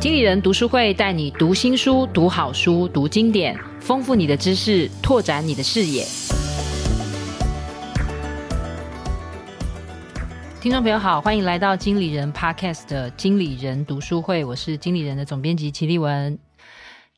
[0.00, 6.06] 经理人读书会带你读新书、读好书、读经典，丰富你的知识，拓展你的视野。
[10.58, 16.38] 听众朋友好，欢迎来到经理人 Podcast 的经理人读书会，我是经理人的总编辑齐立文。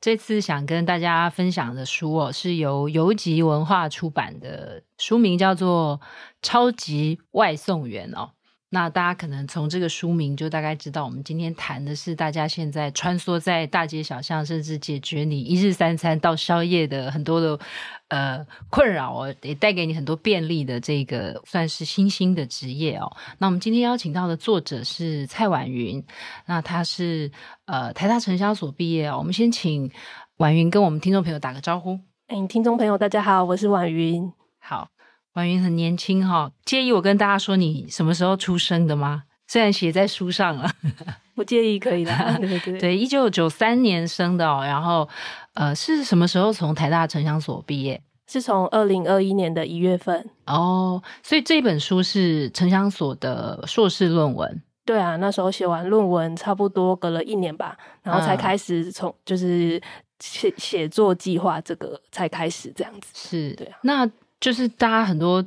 [0.00, 6.00] 这次想跟大家分享的书哦，是由游集文化出版的，书名叫做
[6.42, 8.30] 《超级外送员》哦。
[8.74, 17.60] 那大家可能从这个书名就大概知道，我们今天谈的是大家现在穿梭在大街小巷，甚至解决你一日三餐到宵夜的很多的
[18.08, 23.14] 呃困扰哦，也带给你很多便利的这个算是新兴的职业哦。
[23.36, 26.02] 那我们今天邀请到的作者是蔡婉云，
[26.46, 27.30] 那他是
[27.66, 29.18] 呃台大城乡所毕业哦。
[29.18, 29.92] 我们先请
[30.38, 32.00] 婉云跟我们听众朋友打个招呼。
[32.28, 34.32] 哎，听众朋友大家好，我是婉云。
[34.58, 34.88] 好。
[35.34, 39.24] 婉云很年轻哈，介意我跟大家说你什么时候出生的吗？
[39.48, 40.70] 虽然写在书上了，
[41.34, 42.12] 不介意可以的。
[42.40, 44.62] 对对对，对，一九九三年生的哦。
[44.64, 45.08] 然后，
[45.54, 48.02] 呃，是什么时候从台大城乡所毕业？
[48.26, 50.26] 是从二零二一年的一月份。
[50.46, 54.62] 哦，所以这本书是城乡所的硕士论文。
[54.84, 59.80] 对啊，那时候写完论文，差不多隔了一年吧，然后才开始从就是
[60.20, 63.08] 写写作计划这个才开始这样子。
[63.14, 64.10] 是，对啊，那。
[64.42, 65.44] 就是大家很多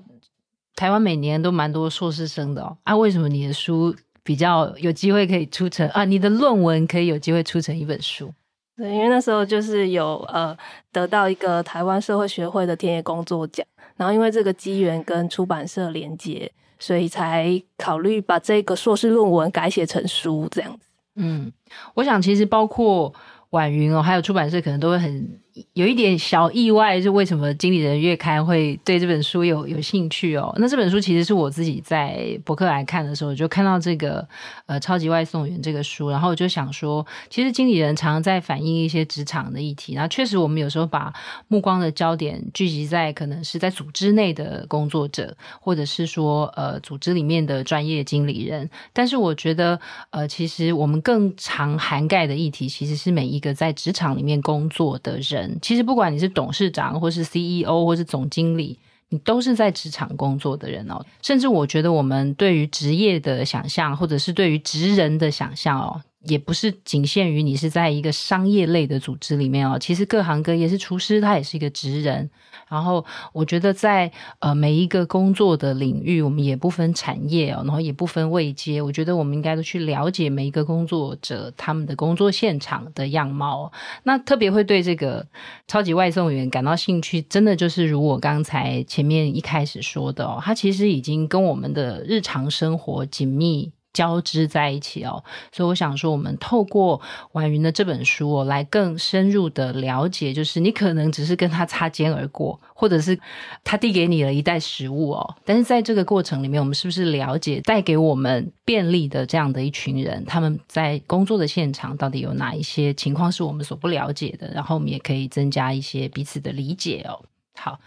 [0.73, 3.93] 台湾每年都蛮多硕士生的哦，啊，为什么你的书
[4.23, 6.05] 比较有机会可以出成啊？
[6.05, 8.33] 你的论文可以有机会出成一本书？
[8.77, 10.57] 对，因为那时候就是有呃
[10.93, 13.65] 得到一个台湾社会学会的田野工作奖，
[13.97, 16.49] 然后因为这个机缘跟出版社连接，
[16.79, 20.87] 所以才考虑把这个硕士论文改写成书这样子。
[21.15, 21.51] 嗯，
[21.95, 23.13] 我想其实包括
[23.49, 25.41] 婉云哦，还有出版社可能都会很。
[25.71, 30.53] 有一点小意外，是为什么《经理人月刊》会对这本书有有兴趣哦？
[30.57, 34.27] 那这本书其实是我自己在博客来看的时候，就看到这个
[34.65, 41.13] 呃超级外送员这个书，然后我就想说，其实经理人常常在反映一些职场的议题，然后确实我们有时候把
[41.47, 55.44] 目光的焦点聚集在可能是在组织内的工作者，或者是说呃组织里面的专业经理人，但是我觉得呃其实我们更常涵盖的议题，其实是每一个在职场里面工作的人。
[55.61, 58.79] 其实不管你是董事长，或是 CEO，或是总经理，
[59.09, 61.03] 你都是在职场工作的人哦。
[61.21, 66.01] 甚至我觉得，我们对于职业的想象，或者是对于职人的想象哦。
[66.25, 72.29] 也不是仅限于你是在一个商业类的组织里面哦，其实各行各业是厨师，他也是一个职人。
[72.67, 83.71] 然后我觉得在呃每一个工作的领域，我们也不分产业哦，然后也不分位阶，我觉得我们应该都去了解每一个工作者他们的工作现场的样貌。
[84.03, 85.25] 那特别会对这个
[85.67, 93.71] 超级外送员感到兴趣，真的就是如我刚才前面一开始说的哦，他其实已经跟我们的日常生活紧密。
[93.95, 95.23] 交织在一起哦，
[95.53, 97.01] 所以我想说，我们透过
[97.31, 103.17] 婉云的这本书哦，来更深入的了解，就是你可能只是跟他擦肩而过，或者是
[103.63, 117.23] 他递给你了一袋食物哦，但是在这个过程里面，我们是不是了解带给我们便利的这样的一群人，他们在工作的现场到底有哪一些情况是我们所不了解的，然后我们也可以增加一些彼此的理解哦。
[117.55, 117.79] 好。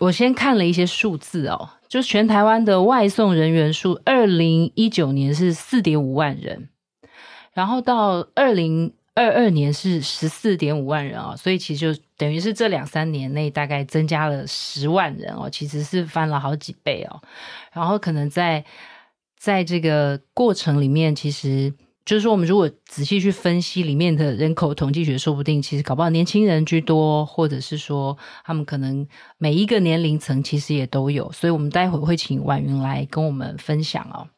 [0.00, 6.68] 我先看了一些数字哦，就是全台湾的外送人员数，二零一九年是四点五万人，
[7.52, 17.22] 然后到二零二二年是十四点五万人哦，所以其实就等于是这两三年内大概增加了十万人哦，其实是翻了好几倍哦，
[17.72, 18.64] 然后可能在
[19.38, 21.72] 在这个过程里面，其实。
[22.04, 29.06] 就是说，我们如果仔细去分析里面的人口统计学，说不定其实搞不好年轻人居多，或者是说他们可能
[29.38, 31.32] 每一个年龄层其实也都有。
[31.32, 34.28] 所以，我们待会会请婉云来跟我们分享哦。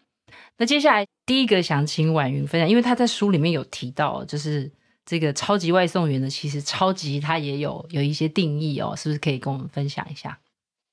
[0.59, 4.71] 那接下来第一个想请婉云分享，因为他在书里面有提到，就是
[5.05, 10.39] 这个超级外送员的，其实超级他也有有一些定义哦，是不是可以跟我们分享一下？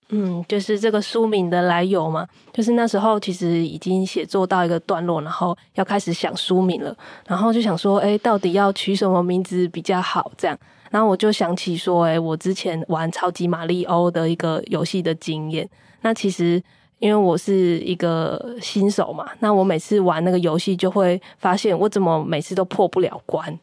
[0.10, 6.96] 嗯，就是这个书名的来由嘛，就是那时候其实已经写作到一个段落，然后要开始想书名了，
[7.26, 10.32] 然后就想说，哎，到底要取什么名字比较好？
[10.38, 10.56] 这样，
[10.92, 15.68] 然后我就想起说，哎，我之前玩超级玛丽欧的一个游戏的经验。
[16.02, 16.62] 那其实
[17.00, 23.58] 因为我是一个新手嘛，那我每次玩那个游戏就会发现，我怎么每次都破不了关，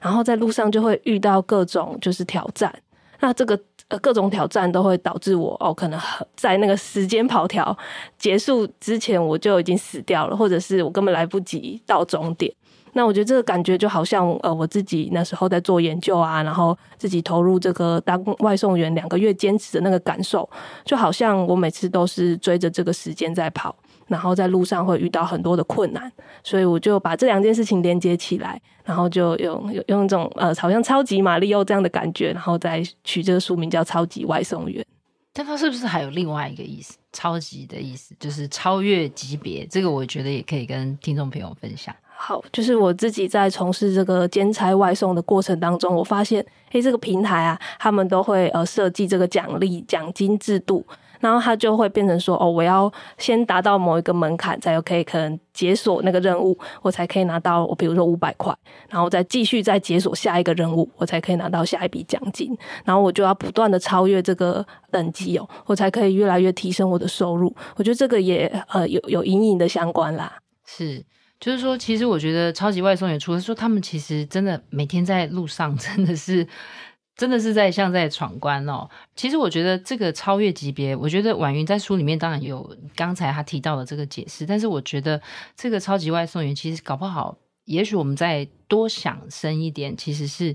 [0.00, 2.72] 然后在路上就会遇到各种就是挑战。
[3.18, 3.58] 那这个。
[3.88, 6.00] 呃，各种挑战都会导致我哦，可能
[6.34, 7.76] 在那个时间跑条
[8.18, 12.52] 结束之前，我就已经死掉了，或者是我根本来不及到终点。
[12.94, 20.48] 那我觉得这个感觉就好像呃，我自己那时候在做研究啊，然后自己投入这个当外送员两个月兼职的那个感受，
[20.84, 23.76] 就好像我每次都是追着这个时间在跑。
[24.06, 26.10] 然后在路上会遇到很多的困难，
[26.44, 34.82] 所以我就把这两件事情连接起来，然后就用用用一种呃，好像超级玛利欧这样的感觉，然后再取这个书名叫《超级外送员》。
[35.32, 36.96] 但它是不是还有另外一个意思？
[37.12, 41.94] 超级的意思就是超越级别，这个我觉得也可以跟听众朋友分享。
[42.18, 50.82] 好，就是我自己在从事这个兼差外送的过程当中，我发现，诶，这个平台啊，他们都会呃设计这个奖励奖金制度。
[51.20, 58.54] 然后他就会变成说，哦，我要先达到某一个门槛，才有可以可能解锁那个任务，我才可以拿到我比如说五百块，
[58.88, 62.56] 然后再继续再解锁下一个任务，我才可以拿到下一笔奖金。
[62.84, 67.54] 然后我就要不断的超越这个等级哦，我才可以越来越提升我的收入。
[67.76, 70.32] 我觉得这个也呃有有隐隐的相关啦。
[70.64, 71.04] 是，
[71.40, 76.46] 就是说，其实我觉得超级外送员，除了说他们其实真的每天在路上真的是。
[77.16, 78.86] 真的是在像在闯关哦。
[79.14, 85.20] 其实我觉得这个超越级别，我觉得婉云在书里面当然有刚才他提到的这个解释，但是我觉得
[85.56, 87.34] 这个超级外送员其实搞不好，
[87.64, 90.54] 也许我们再多想深一点，其实是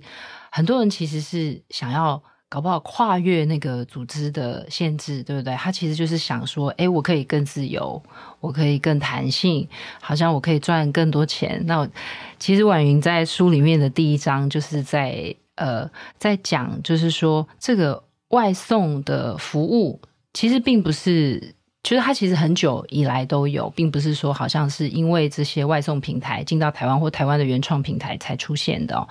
[0.51, 5.55] 很多人其实是想要搞不好跨越那个组织的限制，对不对？
[5.55, 7.99] 他其实就是想说，诶，我可以更自由，
[8.39, 9.67] 我可以更弹性，
[9.99, 11.63] 好像我可以赚更多钱。
[11.65, 11.89] 那
[12.37, 15.35] 其实婉云在书里面的第一章就是在。
[15.61, 15.87] 呃，
[16.17, 20.01] 在讲就是说，这个外送的服务
[20.33, 21.53] 其实并不是，
[21.83, 29.07] 就是它其实很久以来都有，并不是说好像是因为这些外送平台进到台湾或台湾的原创平台才出现的。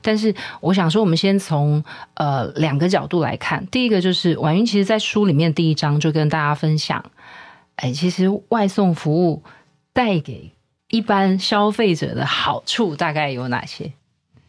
[0.00, 7.04] 但是我想说，我们先从呃两个角度来看，第一个就是婉云其实在书里面第一章就跟大家分享，
[7.76, 9.42] 哎，其实外送服务
[9.92, 10.50] 带给
[10.88, 13.92] 一般消费者的好处大概有哪些？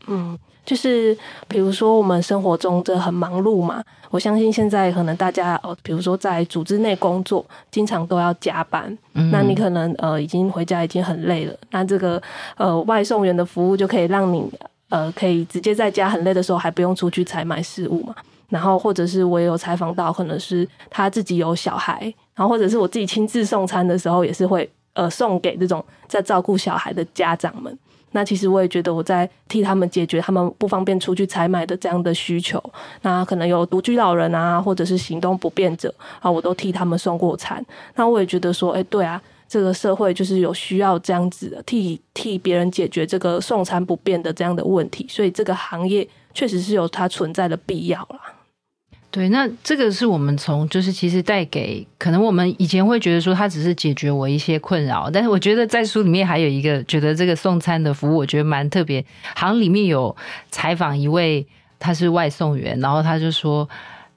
[0.08, 0.40] 嗯。
[0.64, 1.18] 就是
[1.48, 12.22] 比如说，我们生活中这很忙碌嘛，我相信现在可能大家哦，比如说在组织内工作，经常都要加班，嗯、那你可能呃已经回家已经很累了，那这个
[12.58, 14.48] 呃外送员的服务就可以让你
[14.90, 18.16] 呃可以直接在家很累的时候还不用出去采买食物嘛，
[18.50, 22.02] 然后或者是我也有采访到，可能是他自己有小孩，
[22.36, 27.76] 然后或者是我自己亲自送餐的时候，也是会呃送给这种在照顾小孩的家长们。
[28.12, 32.62] 那其实我也觉得我在替他们解决他们不方便出去采买的这样的需求。
[33.02, 37.66] 那可能有独居老人啊，或者是行动不便者啊，我都替他们送过餐。
[37.96, 48.20] 那我也觉得说，哎，对啊，这个社会就是有需要这样子的，替替别人解决这个送餐不便的这样的问题，所以这个行业确实是有它存在的必要啦。
[49.12, 59.04] 对，那这个是我们从就是其实带给可能我们以前会觉得说它只是解决我一些困扰，但是我觉得在书里面还有一个觉得这个送餐的服务，我觉得蛮特别。
[59.36, 60.16] 好像里面有
[60.50, 61.46] 采访一位
[61.78, 63.68] 他是外送员，然后他就说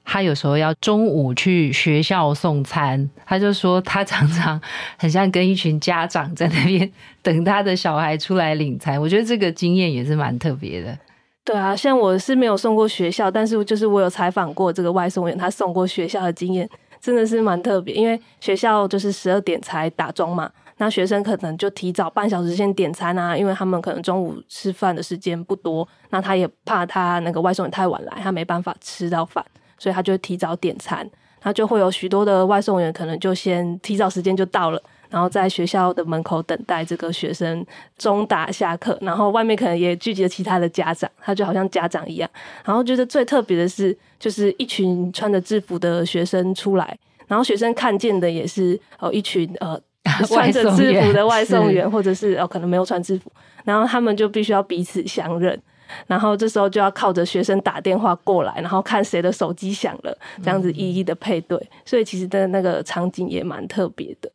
[0.05, 4.61] 他有时候要中午去学校送餐，他就说他常常
[4.97, 6.89] 很像跟一群家长在那边
[7.21, 10.97] 等他的小孩出来领餐，我觉得这个经验也是蛮特别的。
[11.45, 16.67] 对啊，像我是没有送过学校，但是就是我有采访过这个外送员，他送过学校的经验
[16.99, 17.93] 真的是蛮特别。
[17.93, 29.45] 因为学校就是十二点才打钟嘛，那学生可能就提早半小时先点餐啊，因为他们可能中午吃饭的时间不多，那他也怕他那个外送员太晚来，他没办法吃到饭，
[29.77, 31.07] 所以他就提早点餐，
[31.39, 34.81] 他就会有许多的外送员可能就先提早时间就到了。
[35.09, 37.65] 然后在学校的门口等待这个学生
[37.97, 42.29] 中打下课，然后外面可能也聚集了其他的家长，他就好像家长一样。
[42.63, 46.97] 然后觉得最特别的是，就是一群穿着制服的学生出来，
[47.27, 49.79] 然后学生看见的也是哦一群呃
[50.27, 53.31] 穿着制服的外送员，或者是哦可能没有穿制服，
[53.63, 55.59] 然后他们就必须要彼此相认，
[56.07, 61.59] 然后这时候就要靠着学生打电话过来，然后看谁的手机响了，这样子一一的配对。
[61.83, 64.31] 所以其实的那个场景也蛮特别的。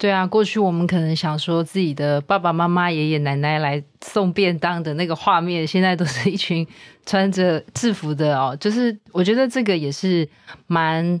[0.00, 6.66] 对啊，过去我们可能想说自己的爸爸妈妈、爷爷奶奶来送便当的那个画面，现在都是一群
[7.04, 8.56] 穿着制服的哦。
[8.58, 10.26] 就是我觉得这个也是
[10.66, 11.20] 蛮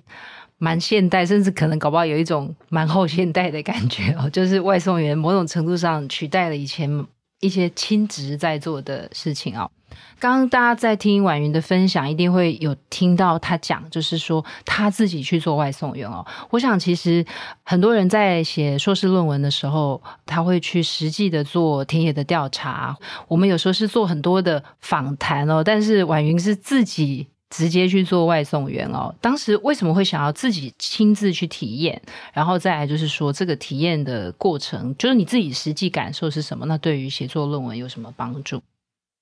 [0.56, 4.30] 蛮现代，甚至可能搞不好有一种蛮后现代的感觉哦。
[4.30, 7.06] 就是外送员某种程度上取代了以前
[7.40, 9.70] 一些亲职在做的事情哦。
[10.18, 16.24] 刚刚大家在听婉云的分享，一定会有听到他讲，就是说他自己去做外送员哦。
[16.50, 17.24] 我想其实
[17.62, 22.96] 很多人在写硕士论文的时候，他会去实际的做田野的调查。
[23.28, 29.14] 我们有时候是做很多的访谈哦，但是婉云是自己直接去做外送员哦。
[29.20, 32.00] 当时为什么会想要自己亲自去体验？
[32.32, 36.66] 然后再来就是说这个体验的过程，就是你自己实际感受是什么？
[36.66, 38.60] 那对于写作论文有什么帮助？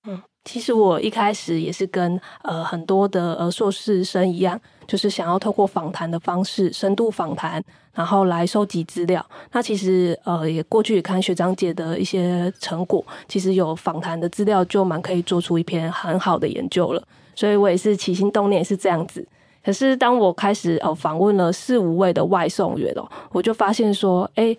[0.09, 7.62] 嗯，其实我一开始也是跟呃很多的呃硕士生一样，就是想要透过访谈的方式，深度访谈，
[7.93, 9.25] 然后来收集资料。
[9.53, 17.03] 那其实呃也过去也看学长姐的一些成果，其实有访谈的资料就蛮可以做出一篇很好的研究了。
[17.35, 19.27] 所以我也是起心动念是这样子。
[19.62, 24.57] 可是当我开始呃访问了四五位的外送员哦，我就发现说，哎。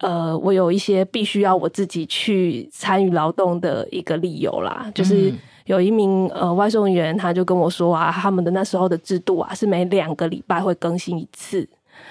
[0.00, 5.32] 呃，我有一些必须要我自己去参与劳动的一个理由啦，就是
[5.64, 11.68] 有一名呃外送员，他就跟我说啊，他们的那时候的制度啊是每两个礼拜会更新一次，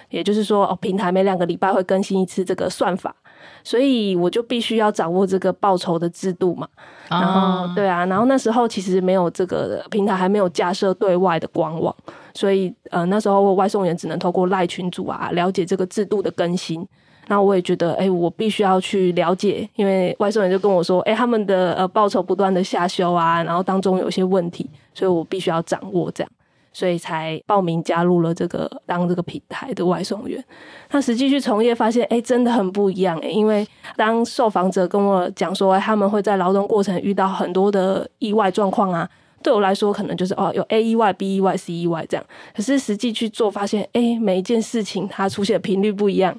[0.10, 3.16] 也就是说哦，平台每两个礼拜会更新一次这个算法，
[3.64, 6.68] 所以我就必须要掌握这个报酬的制度嘛。
[7.10, 11.96] 然后对啊，然后那时候其实没有这个平台还没有架设对外的官网，
[12.34, 16.86] 所以呃那时候外送员只能透过赖群组啊了解这个制度的更新。
[17.30, 26.32] 那我也觉得，哎、我必须要去了解，因为外送员就跟我说，哎、他们的呃报酬不断的下修啊，然后当中有些问题，所以我必须要掌握这样，
[26.72, 30.42] 所以才报名加入了这个当这个平台的外送员。
[30.92, 33.68] 那实际去从业发现，哎、真的很不一样哎、因为
[33.98, 39.10] 当受访者跟我讲说，他们会在劳动过程遇到很多的意外状况啊，
[39.44, 46.34] 对我来说可能就是哦有 A 意外、B 意外、C 意外这样，可是实际去做发现，哎、每一件事情它出现的频率不一样。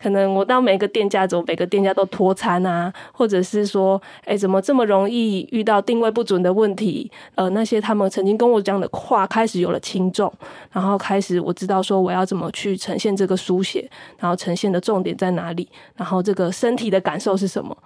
[0.00, 7.10] 可能我到每个店家走，每个店家都拖餐啊，或者是说，哎，怎么这么容易遇到定位不准的问题？
[7.34, 10.32] 呃，那些他们曾经跟我讲的话开始有了轻重，
[10.72, 17.76] 然后开始我知道说我要怎么去呈现这个书写，然后呈现的重点在哪里，然后这个身体的感受是什么。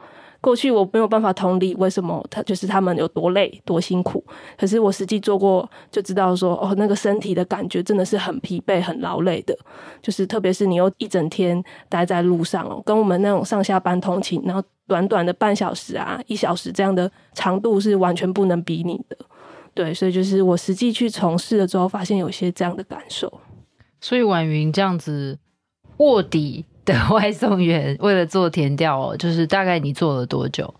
[0.42, 4.22] 过去我没有办法同理为什么他就是他们有多累多辛苦，
[4.58, 9.56] 可是我实际做过就知道说哦，那个身体的感觉真的是很疲惫很劳累的，
[10.02, 19.16] 就是特别是你又一整天待在路上哦，跟我们那种上下班通勤，然后短短的半小时啊一小时这样的长度是完全不能比拟的，
[19.72, 23.32] 对，所以就是我实际去从事了之后，发现有些这样的感受。
[24.00, 25.38] 所以婉云这样子
[25.98, 26.64] 卧底。
[26.84, 30.72] 的 外送员为了做填调哦，就是大概你做了多久？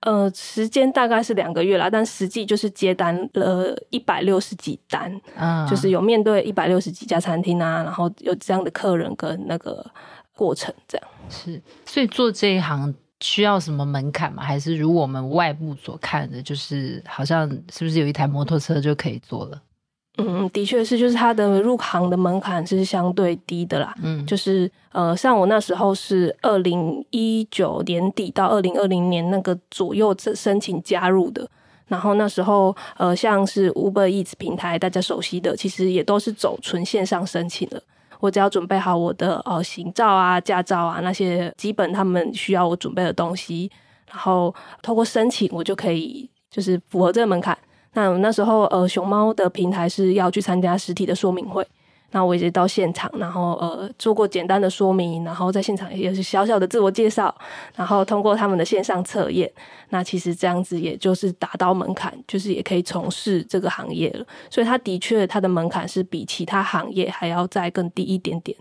[0.00, 9.84] 呃，时间大概是两个月啦，但实际就是接单了一百六十几单，嗯，就是有面对一百六十几家餐厅啊，然后有这样的客人跟那个
[10.36, 11.08] 过程这样。
[11.28, 14.40] 是，所以做这一行需要什么门槛吗？
[14.40, 19.60] 还是如我们外部所看的，就是好像是不是有一台摩托车就可以做了？
[20.18, 23.94] 嗯，的确是，就是它的入行的门槛是相对低的啦。
[24.02, 31.48] 嗯，就是呃，像我那时候是二零一九年底到二零二零年那个左右这申请加入的。
[31.86, 37.82] 然后那时候呃，像是 Uber Eats 平台大家熟悉的，其实也都是走纯线上申请的。
[38.20, 43.70] 我只要准备好我的呃行照啊、驾照啊那些基本他们需要我准备的东西，
[44.10, 47.56] 然后透过申请我就可以就是符合这个门槛。
[47.94, 51.66] 那那时候，呃，熊猫的平台是要去参加实体的说明会，
[52.12, 57.34] 那我也到现场，然后呃做过简单的说明，然后在现场也是小小的自我介绍，
[57.74, 59.50] 然后通过他们的线上测验，
[59.88, 64.24] 那其实这样子也就是达到门槛，就是也可以从事这个行业了。
[64.50, 68.56] 所以它的确它的门槛是比其他行业还要再更低一点点。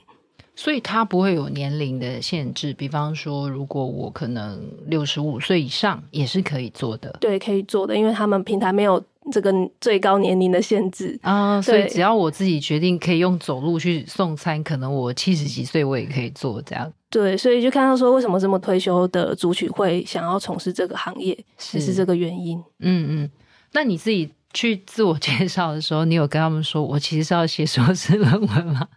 [0.55, 7.15] 所以它不会有年龄的限制，比方说，如果我可能六十五岁以上也是可以做的。
[7.21, 8.99] 对，可以做的，因为他们平台没有
[9.31, 16.91] 这个最高年龄的限制啊，所以只要我自己决定可以用走路去送餐，可能我七十几岁我也可以做这样。
[17.09, 22.57] 对，所以就看到说，为什么这么退休的族群会想要从事这个行业，是是这个原因。
[22.79, 23.31] 嗯嗯，
[23.73, 28.87] 那你自己去自我介绍的时候，你有跟他们说我其实是要写硕士论文吗？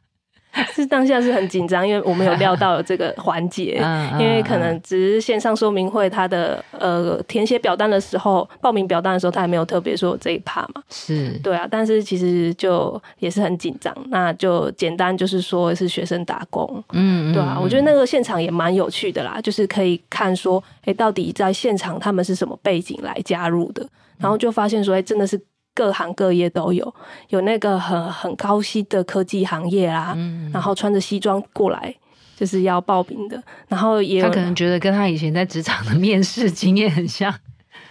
[0.75, 3.83] 是当下是很紧张，因为我们有料到有这个环节，
[4.19, 10.83] 因为可能只是线上说明会，他的呃填写表单的时候，报名表单的时候，他还没有特别说这一趴嘛。
[10.91, 23.87] 是对啊，但是其实就也是很紧张，那就简单就是说是学生打工，嗯，对啊，我觉得那个现场也蛮有趣的啦，就是可以看说，哎、欸，到底在现场他们是什么背景来加入的，
[24.19, 25.41] 然后就发现说，哎、欸，真的是。
[25.81, 26.95] 各行各业都有，
[27.31, 31.95] 有那个很很高薪的科技行业啊，嗯、然后穿着西装过来
[32.37, 37.35] 就是要报名的，然后也他可能觉得跟他以前在职场的面试经验很像。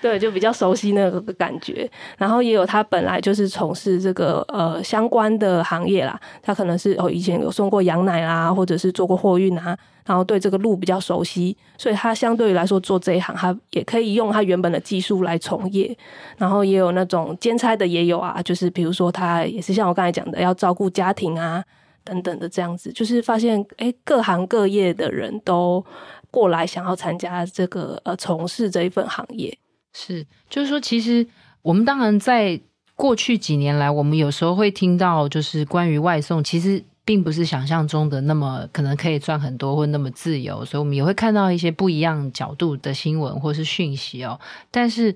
[0.02, 15.96] 对，就比较熟悉那个感觉，然后也有他本来就是从事这个呃相关的行业啦，他可能是哦以前有送过羊奶啦，或者是做过货运啊，然后对这个路比较熟悉，所以他相对于来说做这一行，他也可以用他原本的技术来从业，
[16.38, 21.62] 然后也有那种兼差的也有啊，就是比如说他也是像我刚才讲的，要照顾家庭啊
[22.06, 25.86] 等等的这样子，就是发现诶各行各业的人都
[26.32, 29.58] 过来想要参加这个呃从事这一份行业。
[29.94, 31.28] 是，就是说，其实
[31.62, 32.60] 我们当然在
[32.96, 44.40] 过去几年来，我们有时候会听到，就是关于外送，其实并不是想象中的那么可能可以赚很多或那么自由，所以我们也会看到一些不一样角度的新闻或是讯息哦。
[44.70, 45.16] 但是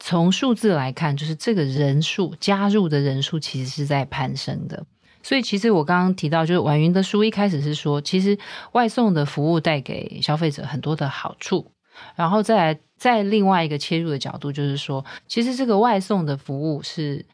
[0.00, 4.84] 从数字来看，就是这个人数加入的人数其实是在攀升的。
[5.22, 8.38] 所以，其实我刚刚提到，就是婉云的书一开始是说，其实
[8.72, 11.70] 外送的服务带给消费者很多的好处，
[12.18, 17.24] 然后再来，再另外一个切入的角度，就是说，其实这个外送的服务是。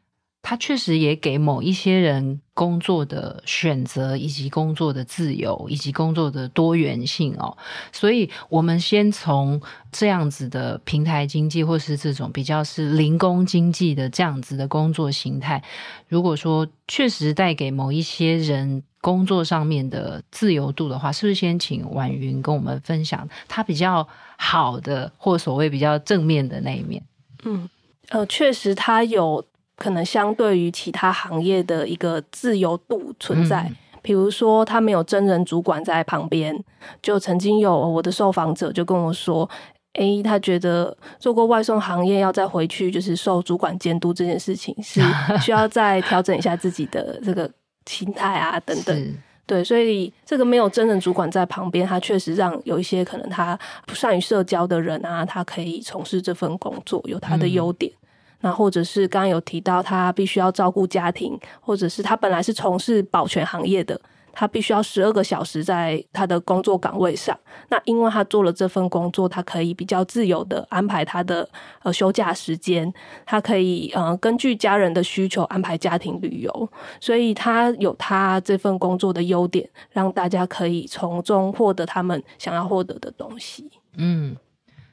[0.46, 7.56] 它确实也给某一些人工作的选择，以及工作的自由，以及工作的多元性哦。
[7.92, 9.58] 所以，我们先从
[9.90, 15.64] 这样子的平台经济，或是这种比较是零工经济的这样子的工作形态，
[16.08, 24.08] 如果说确实带给某一些人工作上面的自由度的话，是不是先请婉云跟我们分享他比较
[24.38, 27.02] 好的，或所谓比较正面的那一面？
[27.44, 27.68] 嗯，
[28.08, 29.44] 呃，确实他有。
[29.76, 36.56] 可能相对于其他行业的一个自由度存在，嗯、比如说他没有真人主管在旁边，
[37.02, 39.50] 就曾经有我的受访者就跟我说，
[39.94, 45.02] 诶，他觉得做过外送行业要再回去就是受主管监督这件事情是
[45.40, 47.50] 需要再调整一下自己的这个
[47.86, 49.14] 心态啊等等，是。
[49.46, 57.92] 对，所以这个没有真人主管在旁边，他确实让有一些可能他不善于社交的人啊，他可以从事这份工作，有他的优点。
[57.92, 57.98] 嗯
[58.44, 63.98] 那或者是刚刚有提到，他必须要照顾家庭，或者是他本来是从事保全行业的，
[64.34, 67.38] 他必须要十二个小时在他的工作岗位上。
[67.68, 71.48] 那因为他做了这份工作，他可以比较自由的安排他的
[71.82, 72.92] 呃休假时间，
[73.24, 76.68] 他可以呃根据家人的需求安排家庭旅游，
[77.00, 83.70] 所以他有他这份工作的优点，让大家可以从中获得他们想要获得的东西。
[83.96, 84.36] 嗯。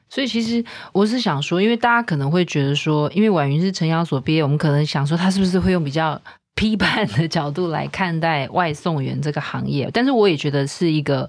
[0.08, 6.20] 所以其实我是想说，因为大家可能会觉得说，因为婉云是成阳所毕业，我们可能想说他是不是会用比较
[6.54, 9.90] 批判的角度来看待外送员这个行业？
[9.92, 11.28] 但是我也觉得是一个。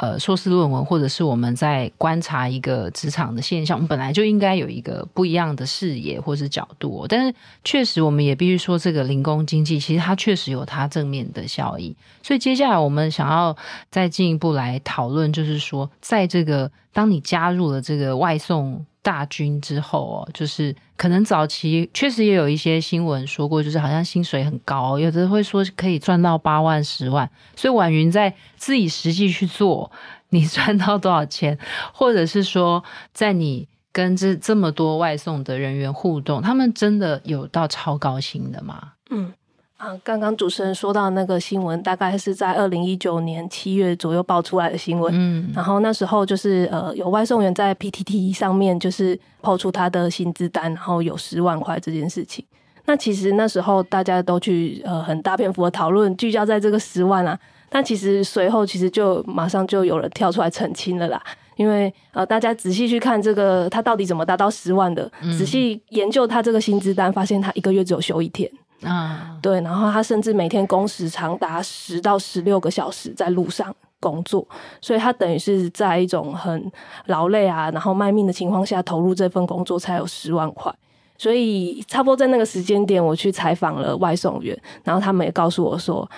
[0.00, 7.04] 呃，硕士论文，或者是我们在观察一个职场的现象，我们本来就应该有一个不一样的视野或是角度。
[7.08, 7.34] 但是，
[7.64, 11.96] 确实我们也必须说，这个零工经济其实它确实有它正面的效益。
[12.22, 13.56] 所以，接下来我们想要
[13.90, 18.86] 再进一步来讨论，就是说，在这个当你加入了这个外送。
[19.02, 27.30] 大军之后哦，就是可能早期确实也有一些新闻说过，就是好像薪水很高，有的会说可以赚到八万、十万。
[27.56, 29.90] 所以婉云在自己实际去做，
[30.30, 31.58] 你 赚到多少钱，
[31.92, 32.82] 或者是说
[33.12, 38.92] 在你跟这这么多外送的人员互动，他们真的有到超高薪的吗？
[39.10, 39.32] 嗯。
[39.78, 45.14] 啊，刚刚主持人说到那个新闻，大概是在二零一九年七月左右爆出来的新闻。
[45.16, 52.44] 嗯，然后那时候就是呃，有外送员在 PTT 上面就是抛出他的薪资单，然后有十万块这件事情。
[52.86, 57.38] 那其实那时候大家都去呃很大篇幅的讨论，聚焦在这个十万啊。
[57.70, 61.22] 但其实随后其实就马上就有人跳出来澄清了啦，
[61.54, 68.50] 因为呃大家仔细去看这个他到底怎么达到十万的，嗯、仔细研究他这个薪资单，发现他一个月只有休一天。
[68.82, 74.46] 啊，对，然后他甚至每天工时长达十到十六个小时在路上工作，
[74.80, 76.70] 所以他等于是在一种很
[77.06, 80.72] 劳累啊，然后卖命的情况下投入这份工作才有十万块，
[81.16, 86.08] 所以差不多在那个时间点，我去采访了外送员，然后他们也告诉我说。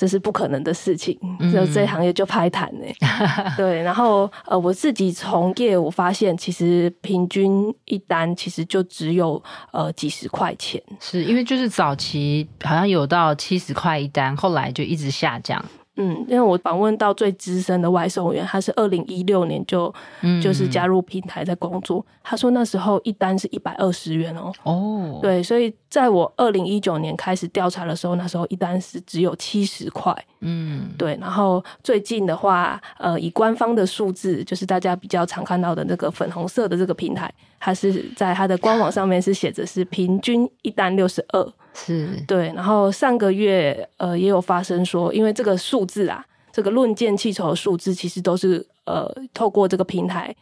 [0.00, 1.14] 这是不可能的事情，
[1.52, 2.86] 就这行业就拍谈呢。
[3.54, 15.62] 对，然后呃，我自己从业，我发现其实平均一单其实就只有呃几十块钱，是因为就是早期好像有到七十块一单，后来就一直下降。
[16.02, 22.04] 嗯，因为我访问到最资深的外送员，他是二零一六年就、嗯、就是加入平台在工作。
[22.22, 24.50] 他说那时候一单是一百二十元哦。
[24.62, 30.16] 哦，对，所以在我二零一九年开始调查的时候，那时候一单是只有七十块。
[30.40, 31.18] 嗯，对。
[31.20, 41.52] 然后最近的话，呃，以官方的数字，就是大家比较常看到的那个粉红色的这个平台，它是在它的官网上面是写着是平均一单六十二。
[41.84, 42.08] 是。
[42.26, 50.34] 对，然后上个月呃也有发生说，因为这个数字啊，这个论件气球的数字其实都是呃透过这个平台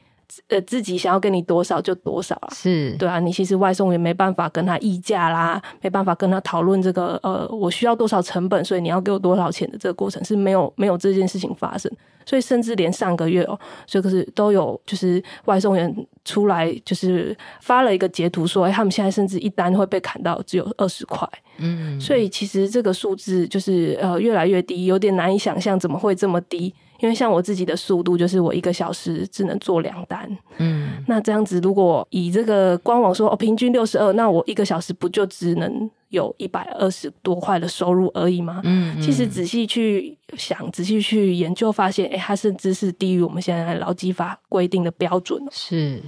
[0.49, 11.91] 呃自己想要给你多少就多少啊，是对啊，你其实外送也没办法跟他议价啦，没办法跟他讨论这个呃我需要多少成本，所以你要给我多少钱的这个过程是没有没有这件事情发生。
[12.27, 21.27] 所以甚至连上个月哦，这个是都有，就是外送员出来就是发了一个截图说，哎，他们现在甚至一单会被砍到只有二十块。
[21.57, 26.75] 嗯，所以其实这个数字就是呃越来越低，有点难以想象怎么会这么低。
[27.01, 30.29] 因为像我自己的速度，就是我一个小时只能做两单。
[30.59, 38.61] 嗯，那这样子，如果以这个官网说哦，平均六十二，那我一个小时不就只能有一百二十多块的收入而已吗？
[38.65, 45.41] 嗯，嗯，其实仔细去想，仔细去研究，发现，哎，它甚至是低于我们现在劳基法规定的标准。
[45.51, 46.03] 是。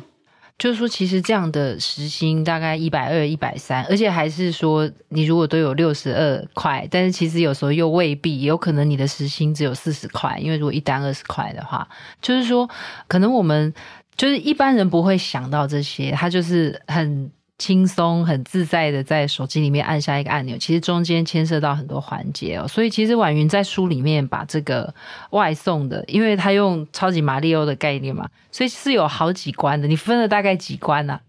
[0.60, 11.88] 就是说，其实这样的时薪大概一百二、一百三，而且还是说，你如果都有六十二块，但是其实有时候又未必，有可能你的时薪只有四十块，因为如果一单二十块的话，
[12.20, 12.68] 就是说，
[13.08, 13.72] 可能我们
[14.16, 17.32] 就是一般人不会想到这些，他就是很。
[17.60, 24.92] 轻松很自在的在手机里面按下一个按钮，其实中间牵涉到很多环节哦，所以其实婉云在书里面把这个
[25.32, 29.86] 外送的，因为他用超级马里奥的概念嘛，所以是有好几关的。
[29.86, 31.12] 你分了大概几关呢？
[31.12, 31.20] 啊？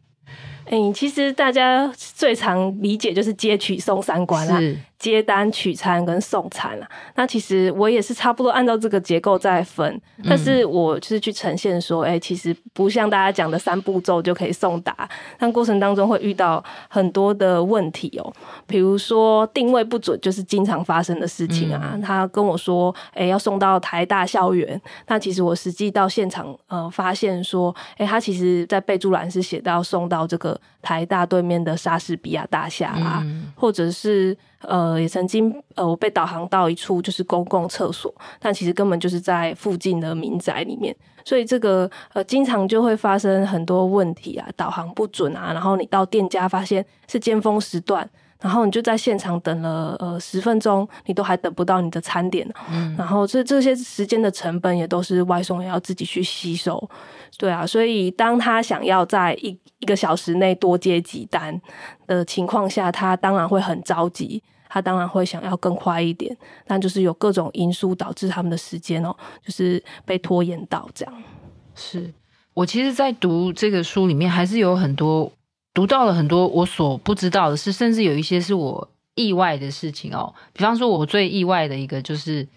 [0.66, 4.58] 哎、欸，其实大家最常理解就是接取送三关啦。
[5.02, 15.10] 接单、取餐跟送餐啊，那其实我也是差不多按照这个结构在分，但是我就是去呈现说，哎、欸，其实不像大家讲的三步骤就可以送达，
[15.40, 18.34] 但过程当中会遇到很多的问题哦、喔，
[18.68, 21.98] 比如说定位不准，就是经常发生的事情啊。
[22.04, 34.38] 他跟我说，哎、欸，要送到台大校园，那其实我实际到现场，呃，发现说，哎、欸，他其实在备注栏是写到送到这个台大对面的莎士比亚大厦啊，或者是。
[34.62, 40.96] 呃，也曾经呃，我被导航到一处就是公共厕所，但其实根本就是在附近的民宅里面，
[41.26, 48.08] 所以这个呃，经常就会发生很多问题啊，导航不准啊，然后你到店家发现是尖峰时段，
[48.42, 56.90] 然后你就在现场等了呃十分钟，你都还等不到你的餐点，嗯，然后这这些时间的成本也都是外送员要自己去吸收，
[57.38, 61.62] 对啊，所以当他想要在一一个小时内多接几单
[62.08, 64.44] 的情况下，他当然会很着急。
[64.74, 66.34] 他当然会想要更快一点，
[66.66, 69.14] 但就是有各种因素导致他们的时间哦，
[69.46, 71.14] 就是被拖延到这样。
[71.76, 72.10] 是
[72.54, 75.30] 我其实，在读这个书里面，还是有很多
[75.74, 80.34] 读到了很多我所不知道的事，甚至有一些是我意外的事情哦。
[80.54, 82.48] 比方说，我最意外的一个就是，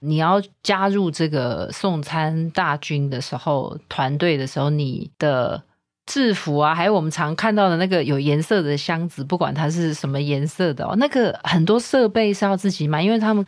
[0.00, 5.62] 你要加入这个送餐大军的时候，团队的时候，你的。
[6.04, 13.46] 制服啊，还有我们常看到的那个有颜色的箱子，不管它是什么颜色的哦，那个很多设备是要自己买，因为他们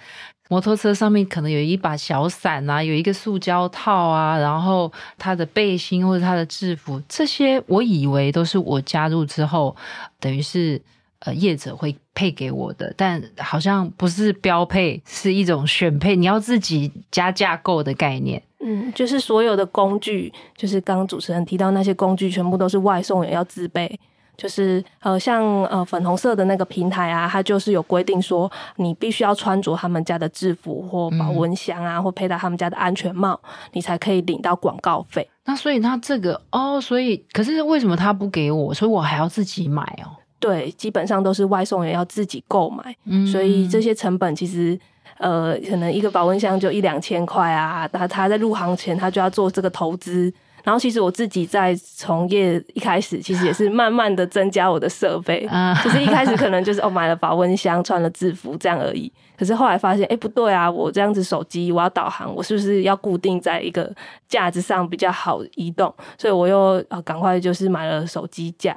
[0.48, 9.74] 摩托车上面可能有一把小伞啊，有一个塑胶套啊，然后他的背心或者他的制服，这些我以为都是我加入之后，
[10.20, 10.80] 等于是
[11.20, 18.42] 呃业者会配给我的，但好像不是标配，是一种选配，你要自己加价购的概念。
[18.60, 23.98] 嗯，就是所有的工具，就是刚刚主持人提到那些工具，全部都是外送员要自备。
[24.36, 33.38] 就是呃，像呃粉红色的那个平台啊，它就是有规定说，你必须要穿着他们家的制服或保温箱啊，嗯、或佩戴他们家的安全帽，
[33.72, 35.28] 你才可以领到广告费。
[35.44, 38.72] 那所以他这个哦，所以可是为什么他不给我？
[38.74, 40.16] 所以我还要自己买哦。
[40.40, 44.78] 对，基本上都是外送员要自己购买，嗯，所以这些成本其实。
[45.18, 50.32] 呃，可能一个保温箱就一两千块啊，那他在入行前他就要做这个投资，
[50.64, 63.88] 然后其实我自己在从业一开始，其实也是 慢慢的增加我的设备，啊，就是一开始可能就是哦买了保温箱，穿了制服这样而已，可是后来发现，哎不对啊，我这样子手机我要导航，我是不是要固定在一个
[64.26, 65.94] 架子上比较好移动？
[66.18, 68.76] 所以我又啊赶快就是买了手机架。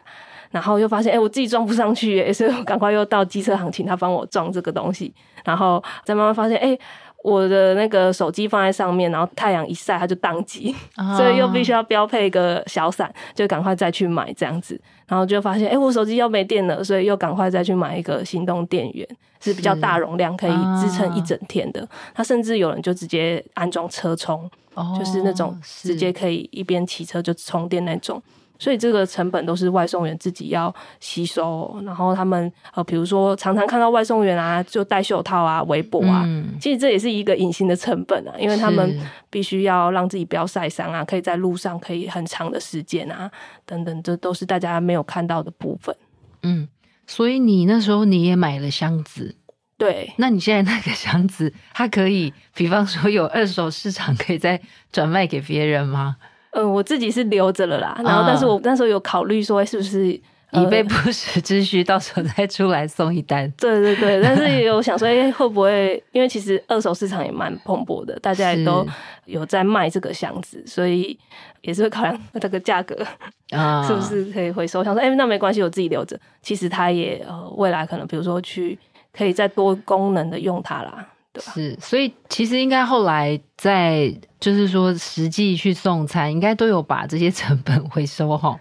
[0.50, 5.14] 然后又发现，哎、欸，我自己装不上去，哎，所以我赶快又到机车行请他帮我装这个东西。
[5.44, 6.80] 然后再慢慢发现，哎、欸，
[7.24, 14.80] 我的那个手机放在上面，然后太阳一晒它就当机，哦、 所以又必须要标配一个小伞，就赶快再去买这样子。
[15.08, 19.08] 然后就发现，哎、欸，我手机要没电了，所以又赶快再去买一个行动电源，
[19.40, 20.52] 是比较大容量，可以
[20.82, 21.88] 支撑一整天的。
[22.14, 28.22] 他、哦、甚至有人就直接安装车充，哦、就是那种直接可以一边骑车就充电那种。
[28.60, 43.30] 所以这个成本都是外送员自己要吸收，然后他们呃，比如说常常看到外送员啊，就戴袖套啊、围脖啊，嗯、其实这也是一个隐形的成本啊，因为他们必须要让自己不要晒伤啊，可以在路上可以很长的时间啊，
[43.66, 45.96] 等等，这都是大家没有看到的部分。
[46.44, 46.68] 嗯，
[47.06, 49.36] 所以你那时候你也买了箱子，
[49.78, 50.14] 对？
[50.18, 56.18] 那你现在那个箱子，它可以，比方说有二手市场可以再转卖给别人吗？
[56.58, 63.52] 嗯，我自己是留着了啦，然后但是我那时候有考虑说，是不是以备不时之需，到时候再出来送一单。
[63.58, 66.02] 对对对，但是也有想说，哎，会不会？
[66.12, 68.86] 因为其实二手市场也蛮蓬勃的，大家也都
[69.26, 71.18] 有在卖这个箱子，所以
[71.62, 72.96] 也是会考量这个价格
[73.52, 74.84] 啊，是不是可以回收？
[74.84, 76.18] 想说，哎，那没关系，我自己留着。
[76.42, 78.80] 其实它也呃，未来可能比如说去
[79.16, 81.06] 可以再多功能的用它啦。
[81.38, 81.52] 对吧？
[81.54, 88.60] 是，所以其实应该后来在就是说实际去送餐，应该都有把这些成本回收哈。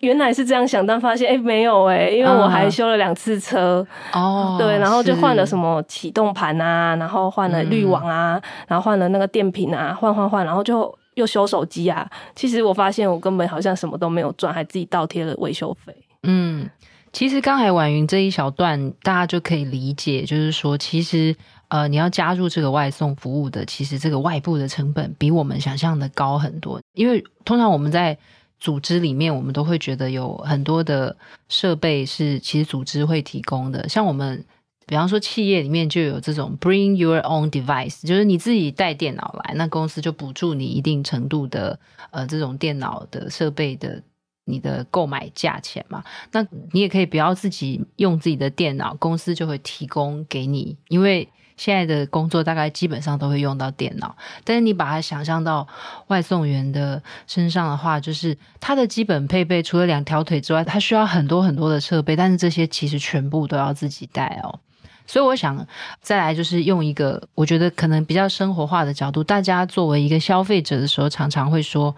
[0.00, 12.08] 原来是这样想，但发现哎、欸、没有哎、欸，因为我还修了两次车哦， 对，然后就换了什么启动盘啊，然后换了滤网啊，嗯、然后换了那个电瓶啊，换换换，然后就又修手机啊。
[12.34, 15.94] 其实我发现我根本好像什么都没有赚，还自己倒贴了维修费。
[16.24, 16.68] 嗯，
[17.12, 21.36] 其实刚才婉云这一小段，大家就可以理解，就是说，其实
[21.68, 28.16] 呃，你要加入这个外送服务的，其实这个外部的成本比我们想象的高很多，因为通常我们在
[28.58, 31.14] 组织里面，我们都会觉得有很多的
[31.48, 33.86] 设备是其实组织会提供的。
[33.88, 34.44] 像我们，
[34.86, 41.78] 比方说企业里面就有这种 Bring Your Own Device，就是你自己带电脑来，那公司就补助你一定程度的
[42.10, 44.02] 呃这种电脑的设备的
[44.44, 46.02] 你的购买价钱嘛。
[46.32, 51.28] 那你也可以不要自己用自己的电脑，公司就会提供给你，因为。
[51.54, 55.68] 现在的工作大概基本上都会用到电脑，但是你把它想象到
[56.08, 64.58] 外送员的身上的话，就是他的基本配备除了两条腿之外，他需要很多很多的设备，但是这些其实全部都要自己带哦。
[65.06, 65.64] 所以我想
[66.00, 71.94] 再来就是用一个我觉得可能比较生活化的角度，大家作为一个消费者的时候，常常会说：“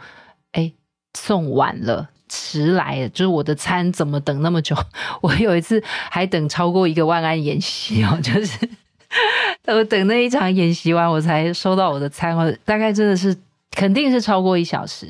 [0.53, 0.73] 哎，
[1.17, 4.77] 送晚了，迟来，就是我的餐怎么等那么久？”
[5.23, 8.69] 我有一次还等超过一个万安演习哦，就是。
[9.67, 13.37] 我等那一场演习完，我才收到我的餐，我大概真的是
[13.71, 15.07] 肯定是超过一小时。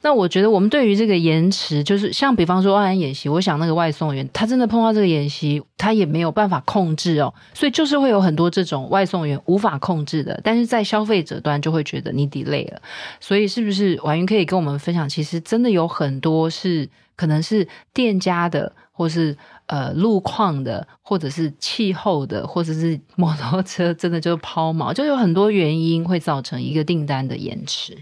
[0.00, 10.40] 那我觉得我们对于这个延迟，就是像比方说万安演习，我想那个外送员他真的碰到这个演习，他也没有办法控制哦，所以就是会有很多这种外送员无法控制的。
[10.44, 12.80] 但是在消费者端就会觉得你 delay 了，
[13.20, 15.08] 所以是不是婉云可以跟我们分享？
[15.08, 19.36] 其实真的有很多是可能是店家的，或是。
[19.68, 27.98] 呃，路况的，或者是气候的，或者是摩托车，真的就抛锚，就有很多原因会造成一个订单的延迟。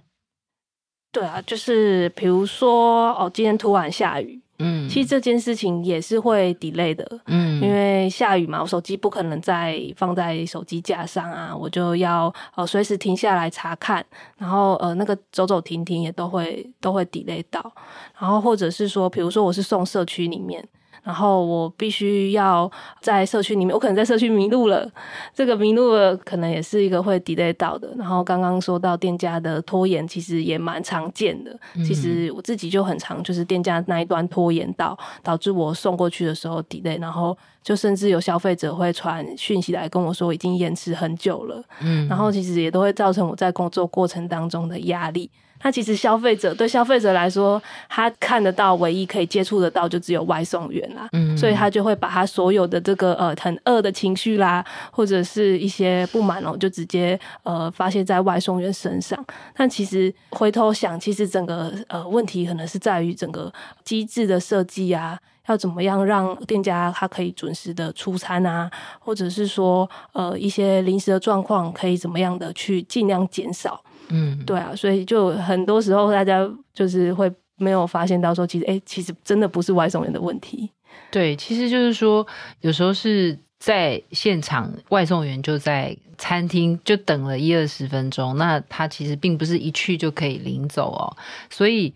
[1.17, 14.05] 对啊，就是比如说哦，今天突然下雨，嗯，其实这件事情也是会 delay 的，嗯，因为下雨嘛，我手机不可能再放在手机架上啊，我就要呃随时停下来查看，
[14.37, 17.73] 然后呃那个走走停停也都会都会 delay 到，
[18.21, 20.63] 然后或者是说，比如说我是送社区里面。
[21.07, 22.69] 然后我必须要
[23.01, 24.91] 在社区里面，我可能在社区迷路了，
[25.33, 27.89] 这个迷路了可能也是一个会 delay 到的。
[27.97, 31.57] 然后刚刚说到店家的拖延，其实也蛮常见的。
[31.85, 41.63] 其实我自己就很常，就是店家那一端拖延到，导致我送过去的时候 delay，然后就甚至有消费者会传讯息来跟我说已经延迟很久了。
[41.83, 45.31] 嗯，然后其实也都会造成我在工作过程当中的压力。
[45.67, 59.19] 那其实消费者对消费者来说，他看得到唯一可以接触得到就只有外送员啦，嗯，所以他就会把他所有的这个呃很饿的情绪啦，或者是一些不满哦，就直接呃发泄在外送员身上。
[59.57, 63.53] 但其实回头想，其实整个呃问题可能是在于整个
[63.83, 73.83] 机制的设计啊，要怎么样让店家他可以准时的出餐啊，或者是说呃一些临时的状况可以怎么样的去尽量减少。
[74.09, 80.71] 嗯，对啊，所以就很多时候大家就是会没有发现到说，其实哎，其实真的不是外送员的问题。
[81.11, 82.27] 对，其实就是说，
[82.61, 91.17] 有时候是在现场，外送员就在餐厅就等了一二十分钟，那他其实并不是一去就可以领走哦。
[91.51, 91.93] 所以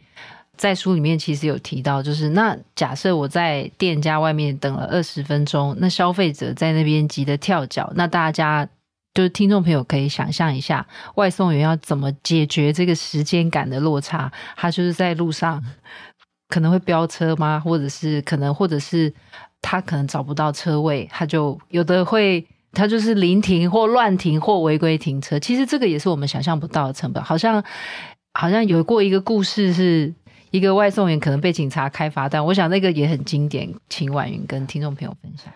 [0.56, 8.68] 在书里面其实有提到，就是那假设我在店家外面等了二十分钟，那消费者在那边急得跳脚，那大家。
[9.12, 14.30] 就是听众朋友可以想象一下，外送员要怎么解决这个时间感的落差？
[14.56, 15.62] 他就是在路上
[16.48, 17.58] 可能会飙车吗？
[17.58, 19.12] 或者是可能，或者是
[19.60, 25.38] 他可能找不到车位，他就有的会，他就是临停或乱停或违规停车。
[25.40, 27.22] 其实这个也是我们想象不到的成本。
[27.22, 27.62] 好像
[28.34, 30.14] 好像有过一个故事，是
[30.52, 32.44] 一个外送员可能被警察开罚单。
[32.46, 35.52] 我想那个也很经典，请婉云跟听众朋友分享。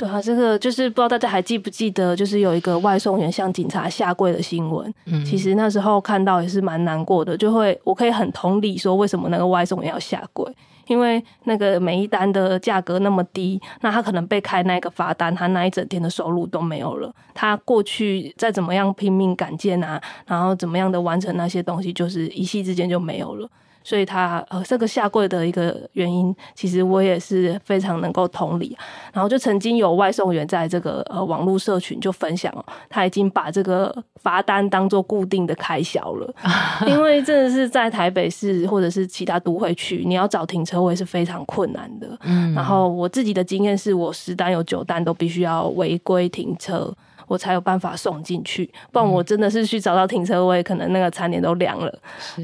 [0.00, 4.90] 对啊，这个就是不知道大家还记不记得，就是有一个外送员向警察下跪的新闻。
[5.04, 10.50] 嗯，其实那时候看到也是蛮难过的，就会我可以很同理说，为什么那个外送员要下跪？
[10.86, 17.14] 因为那个每一单的价格那么低，那他可能被开那个罚单，他那一整天的收入都没有了。
[17.34, 23.46] 他过去再怎么样拼命赶件啊，然后怎么样的完成那些东西，就是一夕之间就没有了。
[23.82, 28.76] 所以他呃这个下跪的一个原因，其实我也是非常能够同理。
[29.12, 36.34] 然后就曾经有外送员在这个呃网络社群就分享哦，他已经把这个罚单当做固定的开销了，
[36.86, 42.16] 因为真的是在台北市或者是其他都会区，你要找停车位是非常困难的。
[42.24, 46.92] 嗯，然后我自己的经验是我十单有九单都必须要违规停车。
[47.30, 51.98] 我才有办法送进去，不然我真的是去找到停车位，嗯、可能那个餐点都凉了，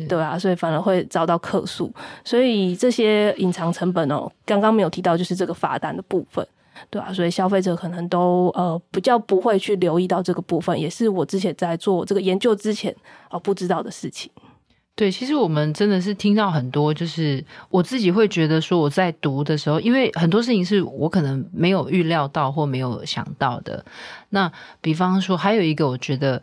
[0.09, 1.93] 对啊，所以反而会遭到客诉。
[2.25, 6.47] 所以这些隐藏成本哦，刚刚没有提到，就是这个罚单的部分，
[6.89, 12.95] 对啊，所以消费者可能都呃比较不会去留意到这个部分，也是我之前在做这个研究之前
[13.29, 14.31] 哦不知道的事情。
[14.97, 23.85] 对，其实我们真的是听到很多，就是我自己会觉得说，我在读的时候，因为很多事情是我可能没有预料到或没有想到的。
[24.31, 26.43] 那比方说，还有一个我觉得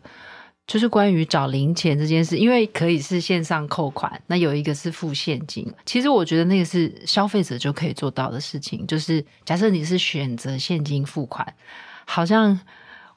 [0.68, 5.66] 就是关于找零钱这件事，因为可以是线上扣款，那有一个是付现金。
[5.84, 11.44] 其实我觉得那个是消费者就可以做到的事情，就是假设你是选择现金付款，
[12.04, 12.56] 好像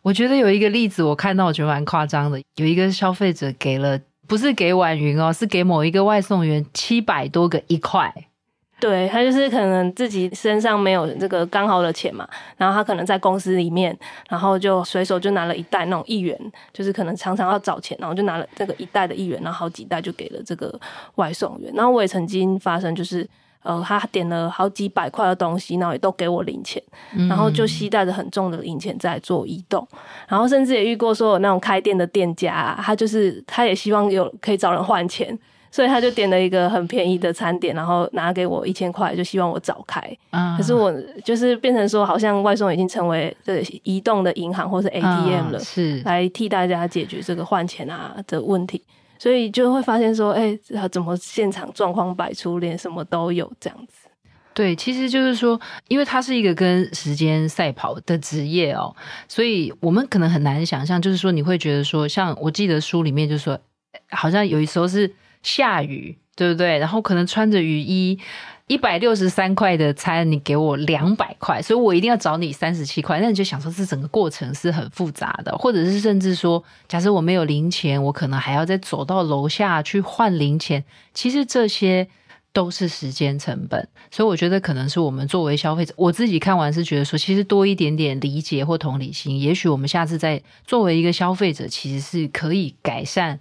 [0.01, 3.99] 我觉得有一个例子我看到我觉得蛮夸张的，有一个消费者给了。
[4.27, 8.13] 不是给婉云哦，是给某一个外送员七百多个一块。
[8.79, 13.97] 对，他就是可能自己身上没有这个刚好的钱嘛，然后他可能在公司里面，
[14.29, 16.39] 然后就随手就拿了一袋那种一元，
[16.71, 20.79] 就是可能常常要找钱，然后就拿了这个一袋的一元，然后好几袋就给了这个
[21.15, 21.73] 外送员。
[21.73, 23.27] 然后我也曾经发生就是。
[23.63, 26.81] 呃，他点了好几百块的东西，然后也都给我零钱，
[27.27, 29.97] 然后就携带着很重的零钱在做移动，嗯、
[30.29, 35.37] 然后甚至也遇过说有那种开店的店家、啊，他就是他也希望有可以找人换钱，
[35.69, 40.01] 所以他就点了一个很便宜的餐点，然后拿给我一千块，就希望我找开。
[40.31, 40.93] 嗯、可是我
[41.25, 48.81] 就是变成说，好像外送已经成为这移动的银行或是 ATM 了，嗯、是来替大家解决这个换钱啊的问题。
[49.19, 54.07] 所以就会发现说，哎、欸，怎么现场状况百出，连什么都有这样子？
[54.53, 58.95] 对，其实就是说，因为它是一个跟时间赛跑的职业哦，
[59.27, 63.59] 所以我们可能很难想象，就是说你会觉得说，像我记得书里面就说，
[64.09, 66.77] 好像有一时候是下雨，对不对？
[66.79, 68.19] 然后可能穿着雨衣。
[68.67, 73.19] 一百六十三块的餐，你给我两百块，所以我一定要找你三十七块。
[73.21, 80.83] 那你就想说，这整个过程是很复杂的，或者是甚至说，假设我没有零钱，我可能还要再走到楼下去换零钱。
[81.13, 82.09] 其实这些
[82.51, 93.39] 都是时间成本，所以我觉得可能是我们作为消费者，我自己看完是觉得说，其实多一点点理解或同理心，也许我们下次再作为一个消费者，其实是可以改善。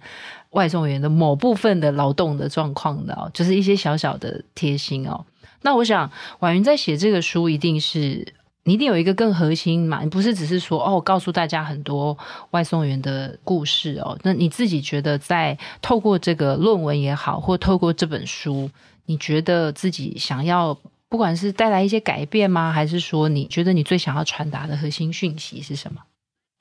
[0.57, 5.23] 外送员的某部分的劳动的状况的，就是一些小小的贴心哦。
[5.61, 12.17] 那我想婉云在写这个书，一定是你一定有一个更核心嘛，你不是只是说哦，告诉大家很多
[12.51, 14.17] 外送员的故事哦。
[14.23, 18.69] 那你自己觉得，在透过这个论文也好，或透过这本书，
[19.05, 20.75] 你觉得自己想要
[21.07, 22.71] 不管是带来一些改变吗？
[22.71, 26.01] 还是说你觉得你最想要传达的核心讯息是什么？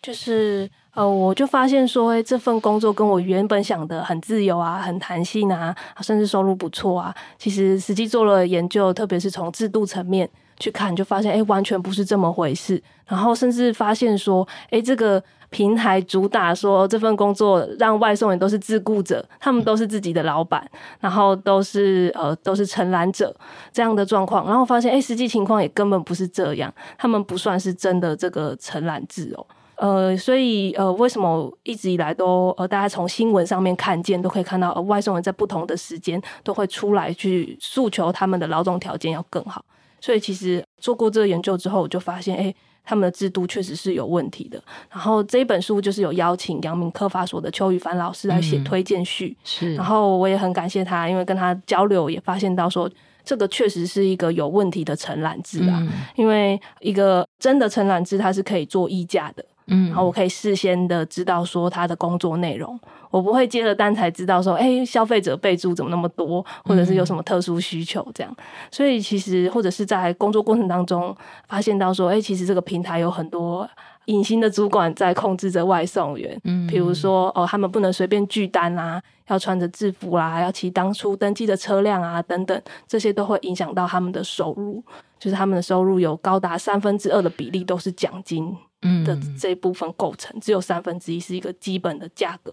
[0.06, 7.12] 就是呃，我就发现说，哎，这份工作跟我原本想的很自由啊，很弹性啊，甚至收入不错啊。
[7.36, 12.80] 其实实际做了研究，特别是从制度层面去看，就发现哎，完全不是这么回事。
[13.06, 20.64] 然后甚至发现说，哎，这个平台主打说这份工作让外送员都是自雇者，他们都是自己的老板，
[21.00, 23.34] 然后都是呃都是承揽者
[23.72, 24.46] 这样的状况。
[24.46, 29.44] 然后发现哎，实际情况也根本不是这样，他们不算是真的这个承揽制哦。
[29.76, 39.64] 呃，所以呃，为什么一直以来都呃，大家从新闻上面看见，都可以看到呃，外送人在不同的时间都会出来去诉求他们的劳动条件要更好。
[40.00, 44.62] 所以其实做过这个研究之后，我就发现，哎，他们的制度确实是有问题的。
[44.90, 49.74] 然后这一本书就是有邀请阳明科法所的邱宇凡老师来写推荐序，嗯，是。
[49.74, 52.88] 然后我也很感谢他，因为跟他交流也发现到说，
[53.24, 55.78] 这个确实是一个有问题的承揽制啊。
[55.80, 59.44] 嗯，因为一个真的承揽制，它是可以做议价的。
[59.68, 62.78] 嗯，然后我可以事先的知道说他的工作内容，
[63.10, 68.36] 我不会接了单才知道说，哎，消费者备注怎么那么多，或者是有什么特殊需求这样。
[68.70, 71.16] 所以其实或者是在工作过程当中
[71.48, 73.68] 发现到说，哎，其实这个平台有很多
[74.06, 84.80] 隐形的主管在控制着外送员，嗯，比如说哦，他们不能随便拒单啊，要穿着制服啦，要骑当初登记的车辆啊，等等，这些都会影响到他们的收入，
[85.26, 88.56] 就是他们的收入有高达三分之二的比例都是奖金。
[89.04, 92.52] 的这一部分构成，只有三分之一是一个基本的价格，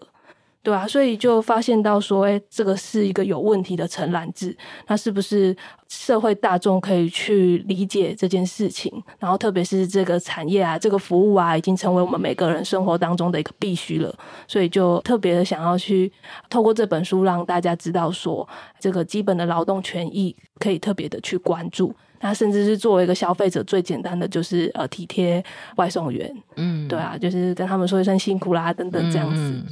[0.64, 4.56] 对啊，所以就发现到说，哎，这个是一个有问题的承揽制，
[4.88, 5.54] 那是不是
[5.90, 8.90] 社会大众可以去理解这件事情？
[9.20, 14.16] 然后特别是这个产业啊，这个服务啊，已经成为我们每个人生活当中的一个必须了，
[14.48, 16.10] 所以就特别的想要去
[16.50, 18.48] 透过这本书让大家知道说，
[18.80, 21.94] 这个基本的劳动权益可以特别的去关注。
[22.22, 25.44] 那甚至是作为一个消费者，最简单的就是呃体贴
[25.76, 29.42] 外送员，嗯，对啊，就是跟他们说一声辛苦啦，等等这样子。
[29.42, 29.66] 嗯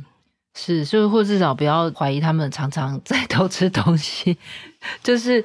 [0.53, 4.37] 是，所以或至少不要怀疑他们常常 在偷吃东西。
[5.01, 5.43] 就是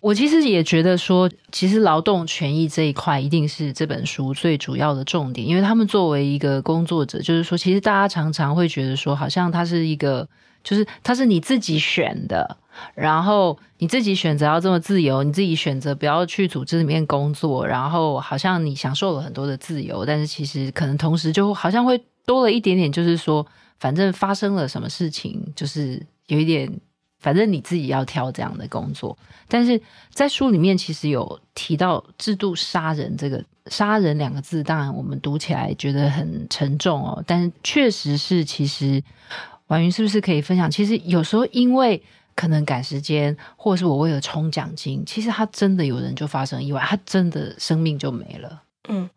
[0.00, 10.26] 我其实也觉得说，其实劳动权益这一块一定是这本书最主要的重点，因为他们作为一个工作者，就是说，其实大家常常会觉得说，好像他是一个，
[10.64, 12.56] 就是他是你自己选的，
[12.94, 23.46] 然后你自己选择要这么自由，你自己选择不要去组织里面工作，然后好像你享受了很多的自由，但是其实可能同时就好像会多了一点点，就是说。
[23.78, 26.80] 反正发生了什么事情，就是有一点，
[27.18, 29.16] 反正你自己要挑这样的工作。
[29.48, 37.22] 但是在书里面其实有提到制度杀人这个“杀人”两个字，当然我们读起来觉得很沉重哦。
[37.26, 39.02] 但是确实是，其实
[39.66, 40.70] 婉云是不是可以分享？
[40.70, 42.02] 其实有时候因为
[42.34, 48.62] 可能赶时间，或者是我为了冲奖金，其实他真的有人就发生意外，他真的生命就没了。
[48.88, 49.08] 嗯。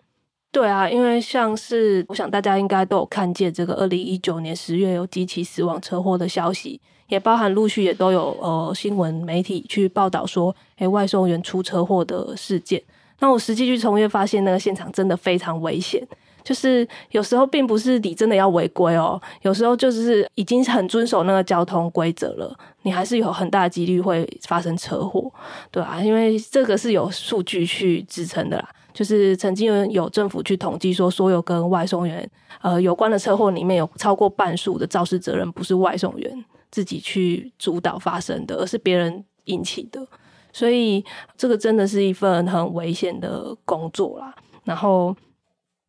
[0.51, 12.81] 对啊，因为像是我想大家应该都有看见这个二零一九年十月有几起死亡车祸的消息，也包含陆续也都有呃新闻媒体去报道说，诶外送员出车祸的事件。
[13.19, 16.01] 那我实际去从业发现，那个现场真的非常危险，
[16.43, 25.31] 就是有时候并不是你真的要违规哦，有时候就是已经很遵守那个交通规则了，你还是有很大的几率会发生车祸，
[25.69, 28.67] 对啊，因为这个是有数据去支撑的啦。
[28.93, 32.29] 就是曾经有政府去统计说，所有跟外送员
[32.61, 40.05] 呃有关的车祸里面有超过半数的肇事责任不是外送员自己去主导发生的，而是别人引起的。
[40.51, 41.05] 所以
[41.37, 44.33] 这个真的是一份很危险的工作啦。
[44.63, 45.15] 然后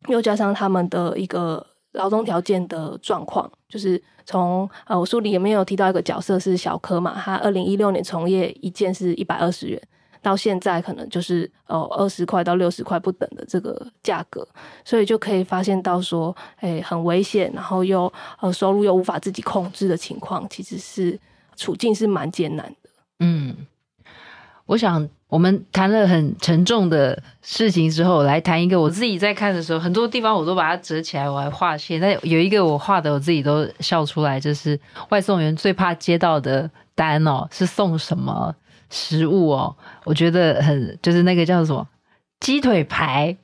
[0.07, 9.81] 又加上他们的一个劳动条件的状况，就是从呃我书里也没有提到一个角色是小柯嘛，他二零一六年从业一件是一百二十元。
[10.21, 14.47] 到现在可能就是呃二十块到六十块不等的这个价格，
[14.85, 21.19] 所以就可以发现到说，哎，很危险，然后又呃收入又无法自己控制的情况，其实是
[21.55, 22.89] 处境是蛮艰难的。
[23.19, 23.55] 嗯，
[24.67, 31.99] 我想我们谈了很沉重的事情之后，来谈一个我自己在看的时候，很多地方我都把它折起来，我还画线。
[31.99, 38.55] 但有一个我画的，我自己都笑出来，就是外送员最怕接到的单哦，是送什么？
[38.91, 41.87] 食物哦，我觉得很就是那个叫什么
[42.39, 43.35] 鸡腿排，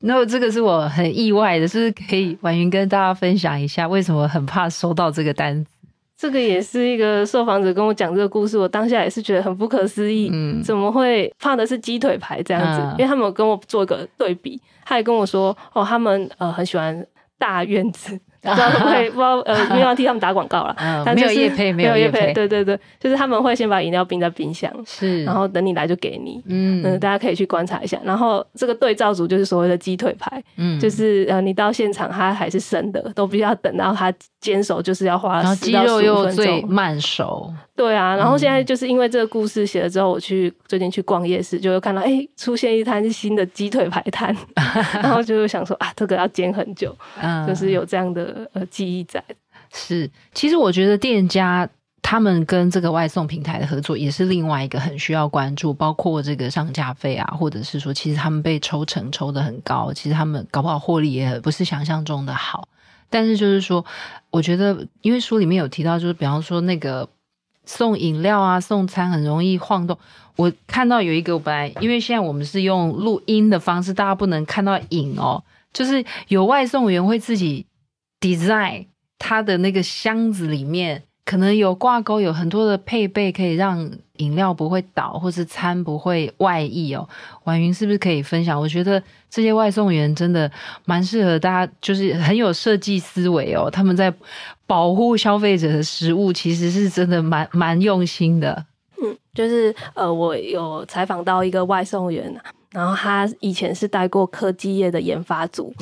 [0.00, 5.70] 那这个是我很意外的，是不是可以婉云跟大家分享一下为什么很怕收到这个单子？
[6.16, 12.80] 这个也是一个受访者跟我讲这个故事，我当下也是觉得很不可思议，嗯，怎么会怕的是鸡腿排这样子？
[12.80, 17.04] 嗯，因为他们有跟我做一个对比，他也跟我说哦，他们呃很喜欢
[17.38, 18.18] 大院子。
[18.50, 26.82] 不知道会不会 不知道呃，没有替他们打广告了，嗯， 没有业配，没有业配，对对对，就是他们会先把饮料冰在冰箱，是，然后等你来就给你，嗯。
[26.84, 27.96] 嗯，大家可以去观察一下。
[28.02, 37.52] 然后这个对照组就是所谓的鸡腿排，嗯，就是呃，你到现场它还是生的，都必须要等到它煎熟，就是要花十到十五分钟，最慢熟。
[37.74, 44.34] 对啊，然后现在就是因为这个故事写了之后，我去最近去逛夜市，就会看到哎，出现一摊新的鸡腿排摊，
[45.02, 49.22] 然后就会想说啊，这个要煎很久，嗯，就是有这样的呃记忆在。
[49.72, 51.68] 是，其实我觉得店家
[52.02, 62.68] 他们跟这个外送平台的合作也是另外一个很需要关注，包括这个上架费啊，或者是说其实他们被抽成抽得很高，其实他们搞不好获利也不是想象中的好。
[63.08, 63.84] 但是就是说，
[64.30, 67.08] 我觉得因为书里面有提到，就是比方说那个。
[67.64, 69.96] 送饮料啊，送餐很容易晃动。
[70.34, 75.44] 我看到有一个，我本来因为现在我们是用录音的方式，大家不能看到影哦。
[75.72, 77.64] 就是有外送员会自己
[78.22, 78.86] design
[79.18, 81.02] 它的那个箱子里面。
[81.24, 87.08] 可能有挂钩，有很多的配备可以让饮料不会倒，或是餐不会外溢哦。
[87.44, 88.60] 婉云是不是可以分享？
[88.60, 89.00] 我觉得
[89.30, 90.50] 这些外送员真的
[90.84, 93.70] 蛮适合大家，就是很有设计思维哦。
[93.70, 94.12] 他们在
[94.66, 98.66] 保护消费者的食物，其实是真的蛮蛮用心的。
[99.00, 102.42] 嗯，就是呃，我有采访到一个外送员啊。
[102.72, 105.72] 然后他以前是待过科技业的研发组，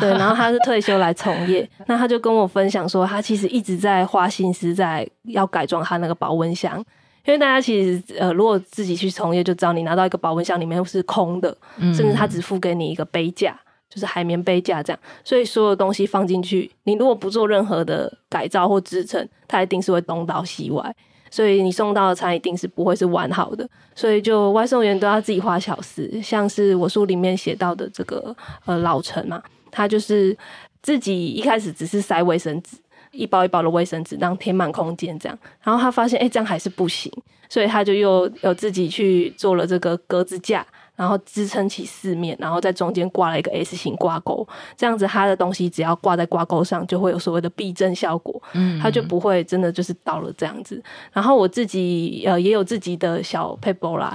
[0.00, 6.76] 对，然后他是退休来从业， 那他就跟我分享说，他其实一直在花心思在要改装他那个保温箱，
[7.24, 13.56] 因为大家其实呃，如果自己去从业就知道，你拿到一个保温箱里面是空的，甚至他只付给你一个杯架，
[13.88, 20.94] 就是海绵杯架这样，所以所有东西放进去，你如果不做任何的改造或支撑，它一定是会东倒西歪。
[21.32, 30.36] 所以你送到的餐一定是不会是完好的，所以就外送员都要自己花巧思，像是我书里面写到的这个呃老陈嘛，他就是
[30.82, 32.76] 自己一开始只是塞卫生纸，
[33.12, 37.10] 一包一包的卫生纸，让填满空间这样，然后他发现哎、欸、这样还是不行，
[37.48, 40.66] 所以他就又有自己去做了这个格子架。
[40.94, 50.80] 然后支撑起四面，然后在中间挂了一个 S 型挂钩，这样子它的东西只要挂在挂钩上，就会有所谓的避震效果，嗯，它就不会真的就是倒了这样子。
[51.10, 54.12] 然后我自己呃也有自己的小 paper 啦，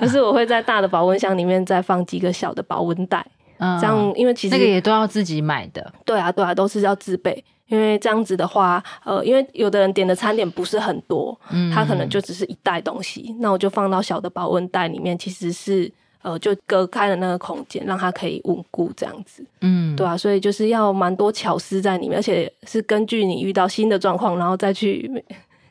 [0.00, 3.26] 就是我会在大的保温箱里面再放几个小的保温袋，
[3.56, 15.90] 嗯，这样因为其实那个也都要自己买的，对啊对啊，都是要自备，因为这样子的话，呃，因为有的人点的餐点不是很多，嗯，他可能就只是一袋东西，那我就放到小的保温袋里面，其实是。
[16.28, 25.10] 呃，就隔开了那个空间，让它可以稳固这样子，嗯，对啊，所以就是要蛮多巧思在里面，而且是根据你遇到新的状况，然后再去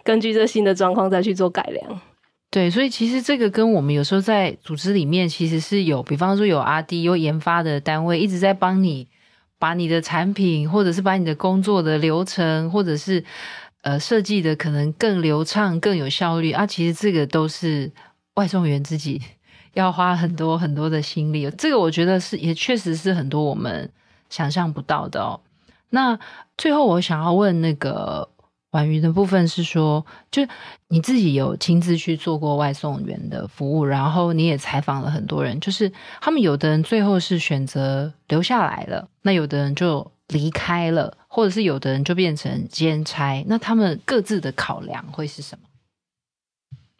[0.03, 2.01] 根据这新的状况再去做改良。
[2.49, 9.07] 对，所以其实这个跟我们有时候在组织里面，其实是有，比方说有 R&D 有研发的单位一直在帮你
[9.59, 13.23] 把你的产品，或者是把你的工作的流程，或者是
[13.81, 16.65] 呃设计的可能更流畅、更有效率啊。
[16.65, 17.91] 其实这个都是
[18.35, 19.21] 外送员自己。
[19.77, 23.89] 要花很多很多的心力，这个我觉得是也确实是很多我们
[24.27, 25.39] 想象不到的哦。
[25.91, 26.17] 那
[26.57, 28.27] 最后我想要问那个
[28.71, 30.41] 婉瑜的部分是说，就
[30.87, 45.66] 你自己有亲自去做过外送员的服务，然后你也采访了很多人，就是他们有的人最后是选择留下来了，那有的人就离开了，或者是有的人就变成兼差，那他们各自的考量会是什么？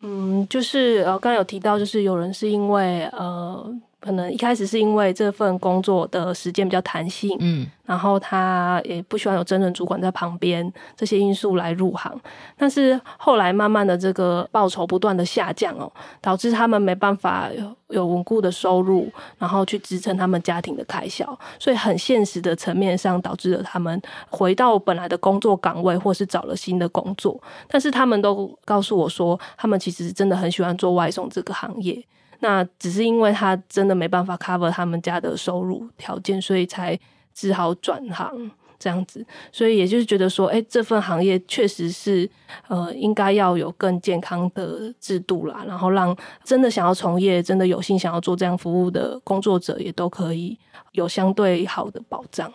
[0.01, 3.75] 嗯，就是呃，刚有提到，就是有人是因为呃。
[3.99, 12.13] 可能一开始是因为这份工作的时间比较弹性，嗯，然后他也不喜欢有真人主管在旁边，这些因素来入行。
[12.55, 15.91] 但是后来慢慢的这个报酬不断的下降哦，
[16.21, 27.41] 导致他们没办法有有稳固的收入，然后去支撑他们家庭的开销，所以很现实的层面上导致了他们回到本来的工作岗位，或是找了新的工作。
[27.67, 32.05] 但是他们都告诉我说，他们其实真的很喜欢做外送这个行业。
[32.39, 36.99] 那只是因为他真的没办法 cover 他们家的收入条件，所以才
[37.33, 39.25] 只好转行这样子。
[39.51, 42.29] 所以也就是觉得说，哎、这份行业确实是
[42.67, 50.57] 呃，应该要有更健康的制度啦，然后让真的想要从业、真的有心想要做这样服务的工作者，也都可以
[50.91, 52.53] 有相对好的保障。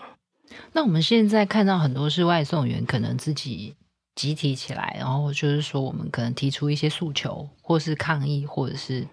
[0.73, 3.75] 那我们现在看到很多是外送员，可能自己
[4.15, 9.07] 集体起来，然后就是说，我们可能提出一些诉求，或是抗议，或者是。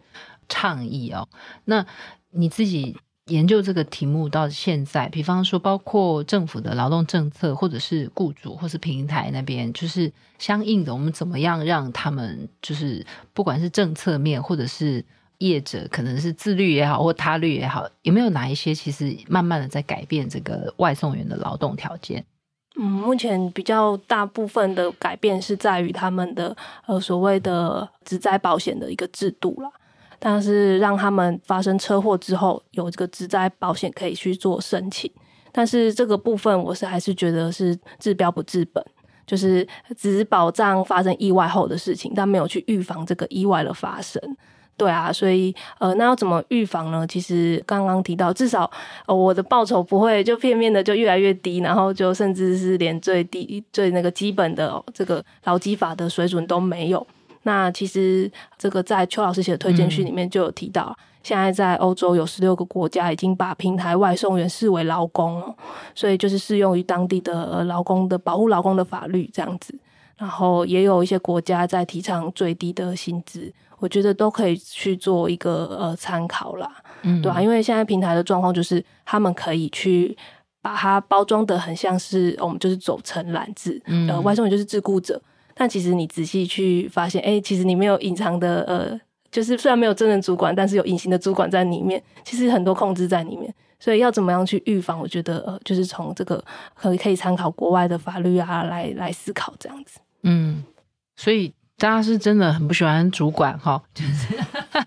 [0.49, 1.29] 倡议哦，
[1.65, 1.85] 那
[2.31, 2.97] 你自己
[3.27, 15.05] 研究这个题目到现在，比方说包括政府的劳动政策，或者是雇主或是平台那边，就是相应的，我们怎么样让他们就是不管是政策面，或者是
[15.37, 22.25] 业者，可能是自律也好，或他律也好，有没有哪一些其实慢慢的在改变这个外送员的劳动条件？
[22.77, 26.55] 嗯，目前比较大部分的改变是在于他们的
[26.87, 29.69] 呃所谓的职灾保险的一个制度啦。
[30.19, 35.09] 但是让他们发生车祸之后有这个职灾保险可以去做申请，
[35.51, 38.83] 但是这个部分我是还是觉得是治标不治本，
[39.25, 39.65] 就是
[39.95, 44.21] 只保障发生意外后的事情，但没有去预防这个意外的发生。
[44.75, 47.05] 对啊，所以呃，那要怎么预防呢？
[47.05, 48.69] 其实刚刚提到，至少
[49.07, 57.05] 呃我的报酬不会就片面的就越来越低，然后就甚至是连最低最那个基本的这个劳基法的水准都没有。
[57.43, 65.55] 那其实这个在邱老师写的推荐序里面就有提到，嗯、现在在欧洲有十六个国家已经把平台外送员视为劳工了，
[65.95, 69.73] 所以就是适用于当地的劳工的保护劳工的法律这样子。
[70.17, 76.69] 然后也有一些国家在提倡最低的薪资，我觉得都可以去做一个呃参考啦，
[77.03, 80.17] 嗯，对啊，因为现在平台的状况就是他们可以去
[80.61, 85.21] 把它包装的很像是我们就是走承揽制，嗯，呃，外送员就是自雇者。
[85.59, 88.97] 但其实你仔细去发现，哎、其实你没有隐藏的，呃，
[89.29, 93.53] 就是虽然没有真人主管，但是有隐形的主管在里面，其实很多控制在里面。
[93.77, 94.97] 所以要怎么样去预防？
[94.97, 96.41] 我觉得，呃，就是从这个
[96.75, 99.99] 可以可以参考国外的法律啊，来来思考这样子。
[100.23, 100.63] 嗯，
[101.17, 104.35] 所以大家是真的很不喜欢主管哈，就是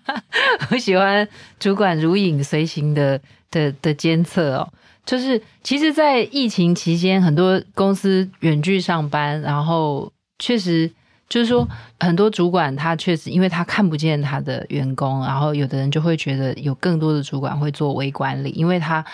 [0.73, 1.27] 我喜欢
[1.59, 3.21] 主管如影随形的
[3.51, 4.67] 的的监测哦。
[5.05, 10.11] 就是其实，在疫情期间，很多公司远距上班，然后。
[10.43, 10.91] 确实，
[11.29, 11.65] 就是说，
[11.99, 19.05] 很多主管他确实因为他看不见他的员工，然后有的人就会觉得有更多的主管会做微管理，因为他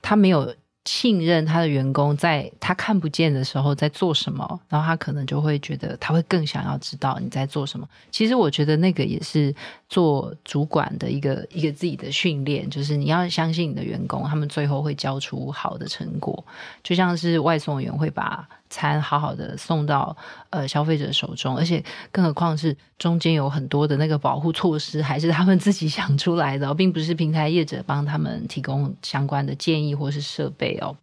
[0.00, 0.54] 他没有。
[0.84, 7.86] 信任他的员工，在他看不见的时候在做什么，然后他可能就会觉得他会更想要知道你在做什么。
[8.10, 9.54] 其实我觉得那个也是
[9.90, 16.42] 做主管的一个一个自己的训练，就是你要相信你的员工，他们最后会交出好的成果，
[16.82, 18.48] 就像是外送员会把。
[18.70, 20.16] 餐好好的送到
[20.50, 30.96] 呃消费者手中，而且更何况是中间有很多的那个保护措施，还是他们自己想出来的，并不是平台业者帮他们提供相关的建议或是设备哦。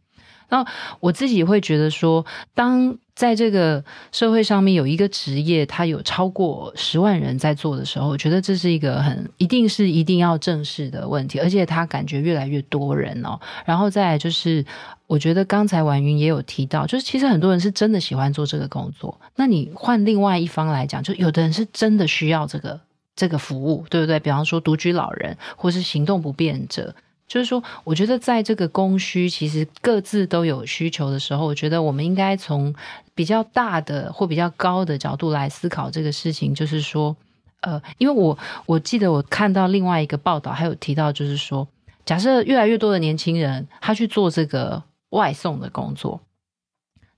[0.48, 0.66] 那
[1.00, 13.40] 我自己会觉得说，当在这个社会上面有一个职业，它有超过十万人在做的时候，我觉得这是一个很一定是一定要正视的问题，而且他感觉越来越多人哦。
[13.66, 14.66] 然后再就是。
[15.08, 19.16] 我觉得刚才婉云也有提到，就是其实很多人是真的喜欢做这个工作。
[19.36, 22.80] 那你换另外一方来讲，就有的人是真的需要这个
[23.16, 24.20] 这个服务，对不对？
[24.20, 26.96] 比方说独居老人，或是行动不便者，
[27.28, 32.74] 就是说，我觉得在这个供需其实各自都有需求的时候，我觉得我们应该从
[33.14, 36.54] 比较大的或比较高的角度来思考这个事情。
[36.54, 37.16] 就是说，
[37.62, 41.68] 呃，因为我我记得我看到另外一个报道，还有提到，就是说，
[42.06, 44.84] 假设越来越多的年轻人他去做这个。
[45.12, 46.20] 外送的工作，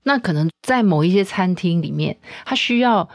[0.04, 3.08] 那可能在某一些餐厅里面，他需要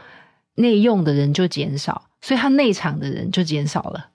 [0.56, 4.08] 内用的人就减少，所以他内场的人就减少了，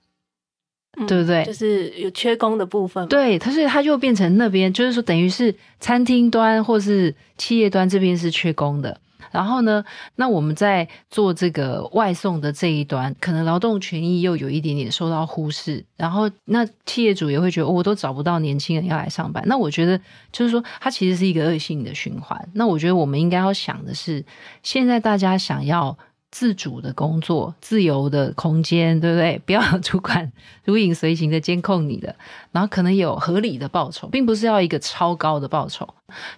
[0.99, 1.43] 嗯、对不对？
[1.45, 3.07] 就是有缺工的部分。
[3.07, 8.99] 对，他所以他就变成那边，就是说等于是餐厅端或是企业端这边是缺工的。
[9.31, 9.85] 然后呢，
[10.15, 15.85] 那我们在做这个外送的这一端，可能劳动权益又有一点点受到忽视。
[15.95, 19.43] 然后，那企业主也会觉得，哦，我都找不到年轻人要来上班。
[19.45, 19.99] 那我觉得，
[20.31, 22.49] 就是说，它其实是一个恶性的循环。
[22.53, 24.25] 那我觉得，我们应该要想的是，
[24.63, 25.95] 现在大家想要。
[26.31, 29.41] 自主的工作，自由的空间，对不对？
[29.45, 30.31] 不要主管
[30.63, 32.15] 如影随形的监控你的，
[32.51, 35.87] 然后可能有合理的报酬，并不是要一个超高的报酬。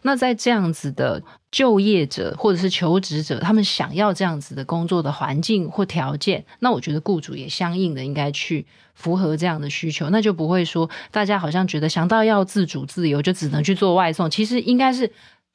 [0.03, 1.21] 那在这样子的
[1.51, 15.11] 就业者或者是求职者，他们想要这样子的工作的环境或条件，那我觉得雇主也相应的应该去符合这样的需求，那就不会说大家好像觉得想到要自主自由就只能去做外送，其实应该是。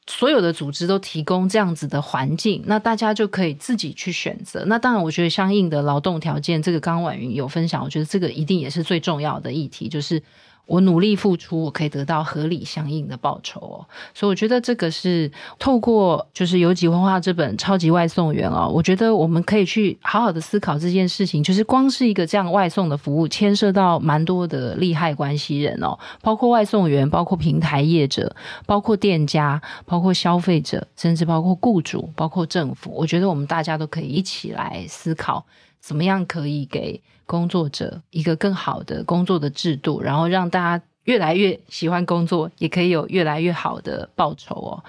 [0.07, 4.65] 所有的组织都提供这样子的环境，那大家就可以自己去选择。
[4.67, 10.23] 那当然，我觉得相应的劳动条件，这个刚婉云有分享，我觉得这个一定也是最重要的议题，就是。
[10.67, 13.87] 我努力付出，我可以得到合理相应的报酬哦。
[14.13, 21.43] 所以我觉得这个是透过就是游击文化这本超级外送员哦，我觉得我们可以去好好的思考这件事情。
[21.43, 28.35] 就是光是一个这样外送的服务，牵涉到蛮多的利害关系人哦，包括外送员，包括平台业者，
[28.67, 32.91] 包括店家，包括消费者，甚至包括雇主，包括政府。
[32.93, 35.47] 我觉得我们大家都可以一起来思考，
[35.81, 37.01] 怎么样可以给。
[37.27, 44.83] 工作者一个更好的工作的制度，然后让大家越来越喜欢工作，也可以有越来越好的报酬哦。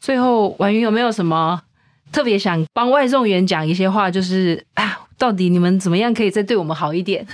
[0.00, 1.62] 最后，婉云有没有什么
[2.10, 4.10] 特别想帮外送员讲一些话？
[4.10, 7.26] 就是啊，到底你们怎么样可以再对我们好一点？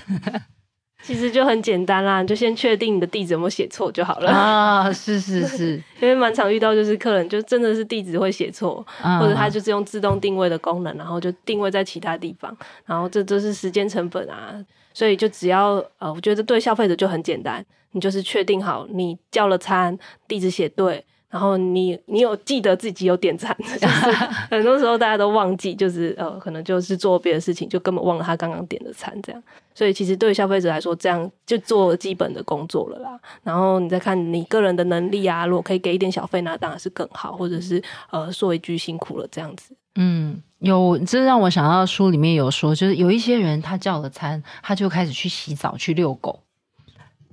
[1.08, 4.92] 其实就很简单啦，你就先确定你的地址有没有写错就好了啊。
[4.92, 12.54] 是 是是， 因为蛮常遇到就是客人就真的是地址会写错，啊、或者他就是用自动定位的功能，然后就定位在其他地方，
[12.84, 14.62] 然后这都是时间成本啊。
[14.92, 19.98] 所以就只要呃，我觉得对消费者就很简单，你就是确定好你叫了餐，
[20.28, 21.02] 地址写对。
[21.30, 24.10] 然后你你有记得自己有点餐，就是
[24.50, 29.42] 很多时候大家都忘记，就是呃可能就是做别的事情，就根本忘了他刚刚点的餐这样。
[29.74, 33.20] 所以其实对于消费者来说，这样就做基本的工作了啦。
[33.42, 39.76] 然后你再看你个人的能力啊，如果可以给一点小费，那当然是更好，或者是呃说一句辛苦了这样子。
[39.96, 46.40] 嗯，有这让我想到书里面有说，就是有一些人他叫了餐，他就开始去洗澡去遛狗。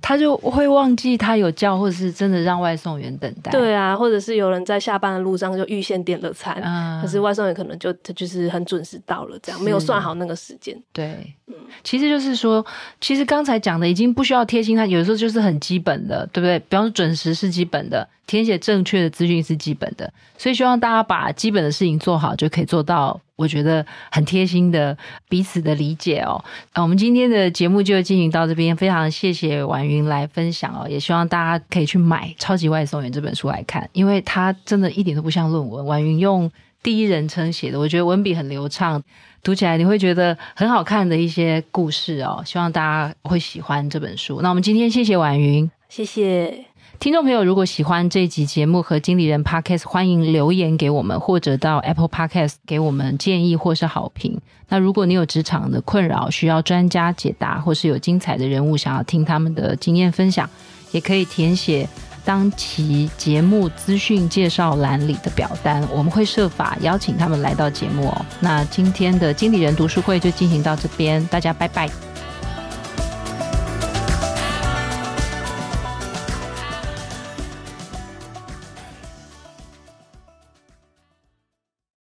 [0.00, 3.50] 他就会忘记他有叫，或者是真的让外送员等待。
[3.50, 10.76] 对啊，或者是有人在下班的路上就预先点了餐，嗯、可是外送员可能就他就是很准时到了，这样没有算好那个时间。
[10.92, 12.64] 对，嗯，其实就是说，
[13.00, 16.58] 其实刚才讲的已经不需要贴心，他有时候就是很基本的，对不对？
[16.58, 18.08] 比方说准时是基本的。
[18.26, 23.20] 填写正确的资讯是基本的，所以希望大家把基本的事情做好，就可以做到。
[23.36, 24.96] 我觉得很贴心的
[25.28, 26.42] 彼此的理解哦。
[26.72, 35.84] 啊，我们今天的节目就进行到这边，非常谢谢婉云来分享哦，也希望大家可以去买《超级外送员》这本书来看，因为它真的一点都不像论文。
[35.84, 36.50] 婉云用
[36.82, 39.02] 第一人称写的，我觉得文笔很流畅，
[39.42, 42.42] 读起来你会觉得很好看的一些故事哦。
[42.46, 44.40] 希望大家会喜欢这本书。
[44.40, 46.64] 那我们今天谢谢婉云，谢谢。
[46.98, 54.40] 听众朋友，如果喜欢这集节目和经理人 Podcast，欢迎留言给我们，或者到 Apple Podcast 给我们建议或是好评。
[54.68, 60.48] 那如果你有职场的困扰，需要专家解答，或是有精彩的人物想要听他们的经验分享，
[60.90, 61.86] 也可以填写
[62.24, 68.26] 当期节目资讯介绍栏里的表单，我们会设法邀请他们来到节目哦。
[68.40, 71.88] 那今天的经理人读书会就进行到这边，大家拜拜。